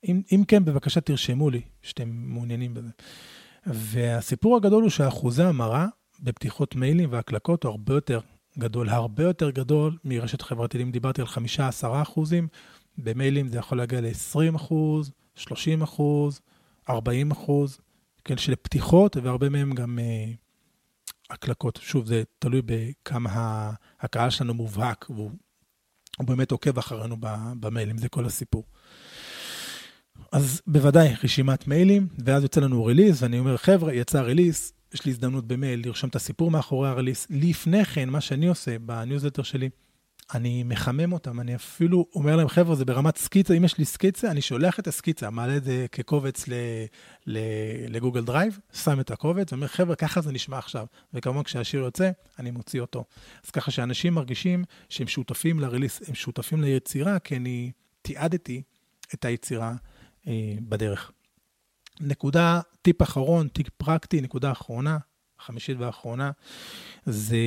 אם, 0.08 0.22
אם 0.32 0.44
כן, 0.48 0.66
בבקשה 0.66 1.02
תרשמו 1.02 1.50
לי 1.50 1.62
שאתם 1.82 2.10
מעוניינים 2.10 2.74
בזה. 2.74 2.90
והסיפור 3.66 4.58
הגדול 4.58 4.84
הוא 4.84 4.90
שאחוזי 4.90 5.44
המרה 5.44 5.88
בפתיחות 6.20 6.76
מיילים 6.76 7.12
והקלקות 7.12 7.64
הוא 7.64 7.72
הרבה 7.72 7.94
יותר 7.94 8.20
גדול, 8.60 8.90
הרבה 8.90 9.24
יותר 9.24 9.50
גדול 9.50 9.98
מרשת 10.04 10.42
חברתית. 10.42 10.82
אם 10.82 10.92
דיברתי 10.92 11.22
על 11.22 11.28
5-10 11.28 11.32
אחוזים, 12.02 12.48
במיילים 12.98 13.48
זה 13.48 13.58
יכול 13.58 13.78
להגיע 13.78 14.02
ל-20 14.02 14.56
אחוז, 14.56 15.12
30 15.40 15.82
אחוז, 15.82 16.42
40 16.90 17.32
אחוז, 17.32 17.80
כן, 18.26 18.38
של 18.38 18.56
פתיחות, 18.56 19.18
והרבה 19.18 19.50
מהם 19.50 19.74
גם 19.74 20.00
uh, 20.00 20.36
הקלקות. 21.30 21.80
שוב, 21.82 22.06
זה 22.06 22.24
תלוי 22.40 22.62
בכמה 22.66 23.72
הקהל 24.00 24.30
שלנו 24.30 24.54
מובהק, 24.54 25.10
והוא 25.10 25.32
באמת 26.20 26.52
עוקב 26.52 26.78
אחרינו 26.78 27.18
במיילים, 27.60 27.98
זה 27.98 28.10
כל 28.10 28.26
הסיפור. 28.26 28.64
אז 30.32 30.62
בוודאי 30.68 31.14
רשימת 31.24 31.68
מיילים, 31.68 32.08
ואז 32.26 32.44
יוצא 32.44 32.62
לנו 32.62 32.86
release, 32.86 33.22
ואני 33.22 33.40
אומר, 33.40 33.58
חבר'ה, 33.58 33.94
יצא 33.94 34.22
release, 34.22 34.74
יש 34.94 35.06
לי 35.06 35.12
הזדמנות 35.12 35.48
במייל 35.48 35.82
לרשום 35.86 36.10
את 36.10 36.16
הסיפור 36.16 36.52
מאחורי 36.52 36.90
ה 36.90 36.94
release. 36.94 37.28
לפני 37.30 37.86
כן, 37.86 38.10
מה 38.10 38.22
שאני 38.22 38.48
עושה 38.48 38.80
בניוזלטר 38.80 39.44
שלי, 39.44 39.70
אני 40.34 40.64
מחמם 40.64 41.14
אותם, 41.14 41.40
אני 41.40 41.56
אפילו 41.56 42.06
אומר 42.16 42.36
להם, 42.36 42.48
חבר'ה, 42.48 42.76
זה 42.76 42.86
ברמת 42.86 43.18
סקיצה, 43.18 43.54
אם 43.54 43.64
יש 43.66 43.78
לי 43.78 43.86
סקיצה, 43.86 44.32
אני 44.32 44.42
שולח 44.42 44.80
את 44.80 44.88
הסקיצה, 44.88 45.30
מעלה 45.30 45.58
את 45.58 45.64
זה 45.64 45.86
כקובץ 45.92 46.46
לגוגל 47.88 48.26
דרייב, 48.26 48.60
שם 48.74 49.00
את 49.00 49.12
הקובץ, 49.12 49.54
ואומר, 49.54 49.68
חבר'ה, 49.68 49.96
ככה 49.96 50.22
זה 50.22 50.32
נשמע 50.32 50.58
עכשיו. 50.58 50.86
וכמובן, 51.14 51.44
כשהשיר 51.44 51.80
יוצא, 51.80 52.12
אני 52.40 52.52
מוציא 52.52 52.82
אותו. 52.82 53.04
אז 53.46 53.52
ככה 53.52 53.72
שאנשים 53.72 54.14
מרגישים 54.14 54.64
שהם 54.90 55.08
שותפים 55.08 55.60
ל 55.60 55.65
release, 55.65 56.10
הם 56.10 56.16
שותפים 56.16 56.62
ליצירה, 56.62 57.20
כי 57.20 57.36
אני 57.36 57.72
תיעדתי 58.02 58.62
את 59.14 59.26
היצירה 59.26 59.74
אה, 60.28 60.54
בדרך. 60.62 61.12
נקודה, 62.00 62.62
טיפ 62.82 63.02
אחרון, 63.02 63.48
טיפ 63.48 63.70
פרקטי, 63.78 64.22
נקודה 64.22 64.52
אחרונה, 64.52 64.98
חמישית 65.40 65.78
ואחרונה, 65.80 66.32
זה, 67.06 67.38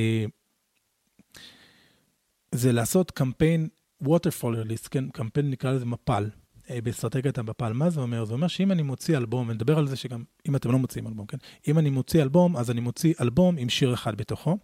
זה 2.53 2.71
לעשות 2.71 3.11
קמפיין 3.11 3.67
waterfall 4.03 4.55
release, 4.65 4.87
כן, 4.91 5.09
קמפיין 5.09 5.49
נקרא 5.49 5.71
לזה 5.71 5.85
מפל, 5.85 6.29
אה, 6.69 6.81
באסטרטגיית 6.81 7.37
המפל. 7.37 7.73
מה 7.73 7.89
זה 7.89 8.01
אומר? 8.01 8.25
זה 8.25 8.33
אומר 8.33 8.47
שאם 8.47 8.71
אני 8.71 8.81
מוציא 8.81 9.17
אלבום, 9.17 9.49
ונדבר 9.49 9.77
על 9.77 9.87
זה 9.87 9.95
שגם, 9.95 10.23
אם 10.47 10.55
אתם 10.55 10.71
לא 10.71 10.79
מוציאים 10.79 11.07
אלבום, 11.07 11.25
כן? 11.25 11.37
אם 11.67 11.79
אני 11.79 11.89
מוציא 11.89 12.21
אלבום, 12.21 12.57
אז 12.57 12.71
אני 12.71 12.81
מוציא 12.81 13.13
אלבום 13.21 13.57
עם 13.57 13.69
שיר 13.69 13.93
אחד 13.93 14.15
בתוכו. 14.17 14.57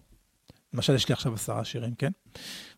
למשל, 0.74 0.96
יש 0.96 1.10
לי 1.10 1.14
עכשיו 1.14 1.34
עשרה 1.34 1.66
שירים, 1.66 1.96
כן? 1.96 2.12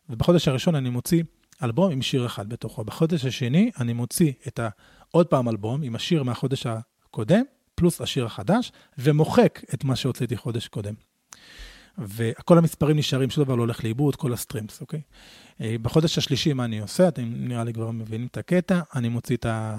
ובחודש 0.10 0.48
הראשון 0.48 0.76
אני 0.76 0.90
מוציא 0.90 1.24
אלבום 1.64 1.92
עם 1.92 2.02
שיר 2.02 2.26
אחד 2.26 2.50
בתוכו. 2.50 2.84
בחודש 2.84 3.26
השני 3.26 3.72
אני 3.80 3.94
מוציא 3.94 4.32
את 4.48 4.60
ה... 4.60 4.70
עוד 5.12 5.28
פעם 5.28 5.50
אלבום 5.50 5.84
עם 5.84 5.96
השיר 5.96 6.24
מהחודש 6.24 6.66
הקודם, 6.66 7.42
פלוס 7.76 8.02
השיר 8.02 8.26
החדש, 8.26 8.72
ומוחק 8.98 9.62
את 9.74 9.84
מה 9.84 9.96
שהוצאתי 9.96 10.38
חודש 10.38 10.68
קודם. 10.68 10.94
וכל 11.98 12.58
המספרים 12.58 12.98
נשארים, 12.98 13.30
שום 13.30 13.44
דבר 13.44 13.56
לא 13.56 13.62
הולך 13.62 13.84
לאיבוד, 13.84 14.16
כל 14.16 14.34
ה 14.34 14.39
streams, 14.39 14.82
אוקיי? 14.82 15.02
אה, 15.62 15.76
בחודש 15.82 16.18
השלישי, 16.18 16.54
מה 16.54 16.66
אני 16.66 16.80
עושה? 16.80 17.08
אתם 17.08 17.24
נראה 17.36 17.64
לי 17.64 17.74
כבר 17.74 17.92
מבינים 17.92 18.28
את 18.32 18.38
הקטע. 18.38 18.80
אני 18.96 19.10
מוציא 19.10 19.36
את, 19.36 19.46
ה, 19.46 19.78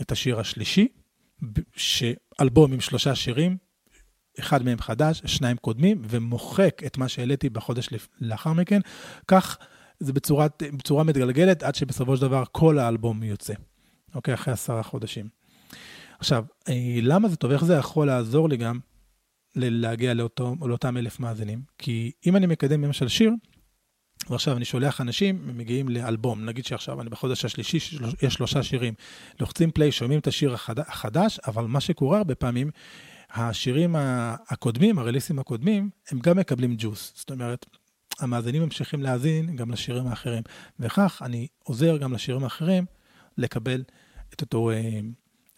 את 0.00 0.12
השיר 0.12 0.40
השלישי, 0.40 0.88
שאלבום 1.76 2.72
עם 2.72 2.80
שלושה 2.80 3.14
שירים, 3.14 3.56
אחד 4.38 4.64
מהם 4.64 4.78
חדש, 4.78 5.22
שניים 5.26 5.56
קודמים, 5.56 6.02
ומוחק 6.08 6.82
את 6.86 6.98
מה 6.98 7.08
שהעליתי 7.08 7.50
בחודש 7.50 7.88
לאחר 8.20 8.52
מכן. 8.52 8.80
כך 9.28 9.58
זה 10.00 10.12
בצורת, 10.12 10.62
בצורה 10.72 11.04
מתגלגלת, 11.04 11.62
עד 11.62 11.74
שבסופו 11.74 12.16
של 12.16 12.22
דבר 12.22 12.44
כל 12.52 12.78
האלבום 12.78 13.22
יוצא, 13.22 13.54
אוקיי? 14.14 14.34
אחרי 14.34 14.52
עשרה 14.52 14.82
חודשים. 14.82 15.28
עכשיו, 16.18 16.44
אה, 16.68 16.98
למה 17.02 17.28
זה 17.28 17.36
טוב? 17.36 17.50
איך 17.50 17.64
זה 17.64 17.74
יכול 17.74 18.06
לעזור 18.06 18.48
לי 18.48 18.56
גם 18.56 18.78
להגיע 19.56 20.14
לאותו, 20.14 20.56
לאותם 20.60 20.96
אלף 20.96 21.20
מאזינים? 21.20 21.62
כי 21.78 22.12
אם 22.26 22.36
אני 22.36 22.46
מקדם 22.46 22.84
למשל 22.84 23.08
שיר, 23.08 23.32
ועכשיו 24.30 24.56
אני 24.56 24.64
שולח 24.64 25.00
אנשים, 25.00 25.48
הם 25.48 25.58
מגיעים 25.58 25.88
לאלבום, 25.88 26.44
נגיד 26.44 26.64
שעכשיו 26.64 27.00
אני 27.00 27.10
בחודש 27.10 27.44
השלישי, 27.44 27.76
יש 28.22 28.34
שלושה 28.34 28.62
שירים, 28.62 28.94
לוחצים 29.40 29.70
פליי, 29.70 29.92
שומעים 29.92 30.20
את 30.20 30.26
השיר 30.26 30.54
החד... 30.54 30.78
החדש, 30.78 31.40
אבל 31.46 31.64
מה 31.64 31.80
שקורה 31.80 32.18
הרבה 32.18 32.34
פעמים, 32.34 32.70
השירים 33.30 33.96
הקודמים, 34.48 34.98
ה 34.98 35.02
releases 35.02 35.38
הקודמים, 35.38 35.90
הם 36.10 36.18
גם 36.18 36.36
מקבלים 36.36 36.74
ג'וס. 36.78 37.12
זאת 37.16 37.30
אומרת, 37.30 37.66
המאזינים 38.20 38.62
ממשיכים 38.62 39.02
להאזין 39.02 39.56
גם 39.56 39.70
לשירים 39.70 40.06
האחרים, 40.06 40.42
וכך 40.80 41.22
אני 41.24 41.46
עוזר 41.64 41.96
גם 41.96 42.12
לשירים 42.12 42.44
האחרים 42.44 42.84
לקבל 43.38 43.82
את 44.34 44.40
אותו 44.40 44.70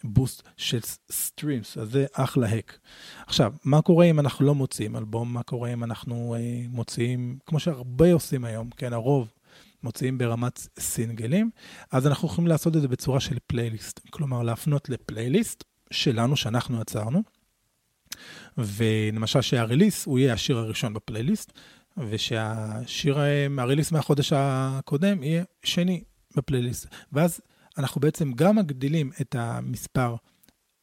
boost 0.03 0.43
של 0.57 0.79
streams, 1.11 1.77
אז 1.77 1.91
זה 1.91 2.05
אחלה 2.13 2.47
hack. 2.47 2.79
עכשיו, 3.27 3.53
מה 3.63 3.81
קורה 3.81 4.05
אם 4.05 4.19
אנחנו 4.19 4.45
לא 4.45 4.55
מוציאים 4.55 4.95
אלבום? 4.95 5.33
מה 5.33 5.43
קורה 5.43 5.73
אם 5.73 5.83
אנחנו 5.83 6.35
uh, 6.35 6.69
מוציאים, 6.69 7.37
כמו 7.45 7.59
שהרבה 7.59 8.13
עושים 8.13 8.45
היום, 8.45 8.69
כן, 8.77 8.93
הרוב 8.93 9.27
מוציאים 9.83 10.17
ברמת 10.17 10.67
סינגלים, 10.79 11.49
אז 11.91 12.07
אנחנו 12.07 12.27
יכולים 12.27 12.47
לעשות 12.47 12.75
את 12.75 12.81
זה 12.81 12.87
בצורה 12.87 13.19
של 13.19 13.37
פלייליסט, 13.47 13.99
כלומר 14.09 14.43
להפנות 14.43 14.89
לפלייליסט 14.89 15.63
שלנו, 15.91 16.35
שאנחנו 16.35 16.81
עצרנו. 16.81 17.23
ולמשל 18.57 19.41
שהריליס 19.41 20.05
הוא 20.05 20.19
יהיה 20.19 20.33
השיר 20.33 20.57
הראשון 20.57 20.93
בפלייליסט, 20.93 21.51
ושהשיר 21.97 23.17
מהריליס 23.49 23.91
מהחודש 23.91 24.33
הקודם 24.35 25.23
יהיה 25.23 25.43
שני 25.63 26.03
בפלייליסט. 26.35 26.87
ואז 27.13 27.41
אנחנו 27.79 28.01
בעצם 28.01 28.33
גם 28.33 28.55
מגדילים 28.55 29.11
את 29.21 29.35
המספר 29.35 30.15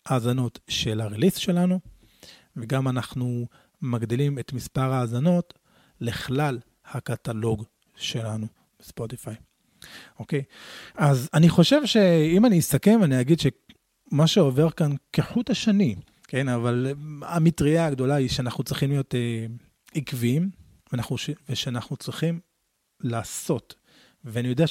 האזנות 0.07 0.59
של 0.69 1.01
הריליס 1.01 1.37
שלנו, 1.37 1.81
וגם 2.57 2.89
אנחנו 2.89 3.47
מגדילים 3.83 4.39
את 4.39 4.53
מספר 4.53 4.93
האזנות 4.93 5.55
לכלל 6.01 6.59
הקטלוג 6.85 7.65
שלנו 7.97 8.47
בספוטיפיי. 8.81 9.35
אוקיי? 10.19 10.43
אז 10.95 11.29
אני 11.35 11.49
חושב 11.49 11.87
שאם 11.87 12.47
אני 12.47 12.59
אסכם, 12.59 13.03
אני 13.05 13.21
אגיד 13.21 13.39
שמה 13.41 14.27
שעובר 14.27 14.71
כאן 14.71 14.93
כחוט 15.13 15.51
השני, 15.51 15.95
כן, 16.29 16.49
אבל 16.49 16.95
המטריה 17.23 17.87
הגדולה 17.87 18.15
היא 18.15 18.29
שאנחנו 18.29 18.65
צריכים 18.65 18.91
להיות 18.91 19.15
אה, 19.15 19.47
עקביים, 19.95 20.51
ואנחנו, 20.93 21.17
ושאנחנו 21.49 21.97
צריכים 21.97 22.41
לעשות. 23.01 23.75
ואני 24.25 24.49
יודע 24.49 24.67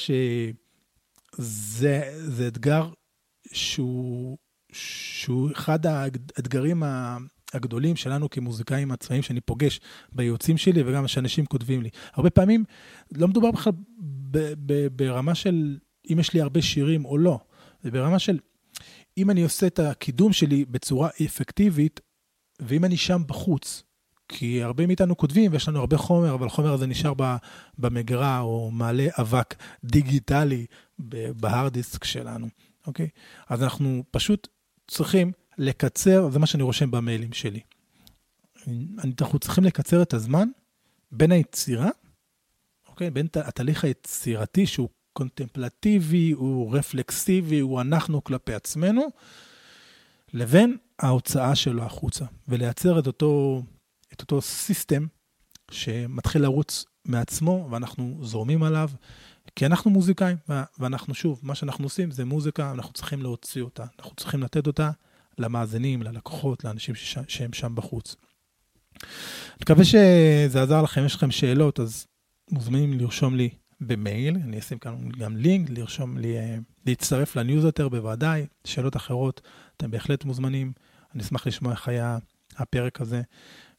שזה 1.34 2.48
אתגר 2.48 2.90
שהוא, 3.52 4.38
שהוא 4.72 5.50
אחד 5.52 5.86
האתגרים 5.86 6.82
הגדולים 7.54 7.96
שלנו 7.96 8.30
כמוזיקאים 8.30 8.92
עצמאיים 8.92 9.22
שאני 9.22 9.40
פוגש 9.40 9.80
בייעוצים 10.12 10.56
שלי 10.56 10.82
וגם 10.86 11.08
שאנשים 11.08 11.46
כותבים 11.46 11.82
לי. 11.82 11.90
הרבה 12.12 12.30
פעמים 12.30 12.64
לא 13.12 13.28
מדובר 13.28 13.50
בכלל 13.50 13.72
ברמה 14.92 15.34
של 15.34 15.78
אם 16.12 16.18
יש 16.20 16.34
לי 16.34 16.40
הרבה 16.40 16.62
שירים 16.62 17.04
או 17.04 17.18
לא, 17.18 17.38
זה 17.82 17.90
ברמה 17.90 18.18
של 18.18 18.38
אם 19.18 19.30
אני 19.30 19.42
עושה 19.42 19.66
את 19.66 19.78
הקידום 19.78 20.32
שלי 20.32 20.64
בצורה 20.64 21.08
אפקטיבית, 21.24 22.00
ואם 22.60 22.84
אני 22.84 22.96
שם 22.96 23.22
בחוץ, 23.26 23.82
כי 24.28 24.62
הרבה 24.62 24.86
מאיתנו 24.86 25.16
כותבים 25.16 25.52
ויש 25.52 25.68
לנו 25.68 25.80
הרבה 25.80 25.96
חומר, 25.96 26.34
אבל 26.34 26.46
החומר 26.46 26.72
הזה 26.72 26.86
נשאר 26.86 27.12
במגרה 27.78 28.40
או 28.40 28.70
מעלה 28.70 29.06
אבק 29.20 29.54
דיגיטלי 29.84 30.66
בהארד 30.98 31.72
דיסק 31.72 32.04
שלנו, 32.04 32.48
אוקיי? 32.86 33.08
אז 33.48 33.62
אנחנו 33.62 34.04
פשוט 34.10 34.48
צריכים 34.88 35.32
לקצר, 35.58 36.30
זה 36.30 36.38
מה 36.38 36.46
שאני 36.46 36.62
רושם 36.62 36.90
במיילים 36.90 37.32
שלי. 37.32 37.60
אנחנו 39.04 39.38
צריכים 39.38 39.64
לקצר 39.64 40.02
את 40.02 40.14
הזמן 40.14 40.48
בין 41.12 41.32
היצירה, 41.32 41.88
אוקיי? 42.88 43.10
בין 43.10 43.26
התהליך 43.34 43.84
היצירתי 43.84 44.66
שהוא 44.66 44.88
קונטמפלטיבי, 45.12 46.30
הוא 46.30 46.76
רפלקסיבי, 46.76 47.58
הוא 47.58 47.80
אנחנו 47.80 48.24
כלפי 48.24 48.54
עצמנו, 48.54 49.02
לבין 50.32 50.76
ההוצאה 50.98 51.54
שלו 51.54 51.82
החוצה, 51.82 52.24
ולייצר 52.48 52.98
את 52.98 53.06
אותו 53.06 53.62
את 54.16 54.20
אותו 54.20 54.40
סיסטם 54.40 55.06
שמתחיל 55.70 56.42
לרוץ 56.42 56.84
מעצמו 57.04 57.68
ואנחנו 57.70 58.18
זורמים 58.22 58.62
עליו, 58.62 58.90
כי 59.56 59.66
אנחנו 59.66 59.90
מוזיקאים, 59.90 60.36
ואנחנו 60.78 61.14
שוב, 61.14 61.40
מה 61.42 61.54
שאנחנו 61.54 61.84
עושים 61.84 62.10
זה 62.10 62.24
מוזיקה, 62.24 62.70
אנחנו 62.70 62.92
צריכים 62.92 63.22
להוציא 63.22 63.62
אותה, 63.62 63.84
אנחנו 63.98 64.16
צריכים 64.16 64.42
לתת 64.42 64.66
אותה 64.66 64.90
למאזינים, 65.38 66.02
ללקוחות, 66.02 66.64
לאנשים 66.64 66.94
ש, 66.94 67.18
שהם 67.28 67.52
שם 67.52 67.74
בחוץ. 67.74 68.16
אני 69.02 69.58
מקווה 69.62 69.84
שזה 69.84 70.62
עזר 70.62 70.82
לכם, 70.82 71.04
יש 71.04 71.14
לכם 71.14 71.30
שאלות, 71.30 71.80
אז 71.80 72.06
מוזמנים 72.50 72.98
לרשום 72.98 73.36
לי 73.36 73.48
במייל, 73.80 74.36
אני 74.44 74.58
אשים 74.58 74.78
כאן 74.78 75.08
גם 75.18 75.36
לינק, 75.36 75.70
לרשום 75.70 76.18
לי, 76.18 76.38
אה, 76.38 76.56
להצטרף 76.86 77.36
לניוזלטר 77.36 77.88
בוודאי, 77.88 78.46
שאלות 78.64 78.96
אחרות, 78.96 79.40
אתם 79.76 79.90
בהחלט 79.90 80.24
מוזמנים, 80.24 80.72
אני 81.14 81.22
אשמח 81.22 81.46
לשמוע 81.46 81.72
איך 81.72 81.88
היה 81.88 82.18
הפרק 82.56 83.00
הזה. 83.00 83.22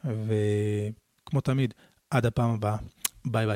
וכמו 0.04 1.42
תמיד, 1.42 1.74
עד 2.10 2.26
הפעם 2.26 2.50
הבאה, 2.50 2.78
bye 3.26 3.46
bye. 3.46 3.56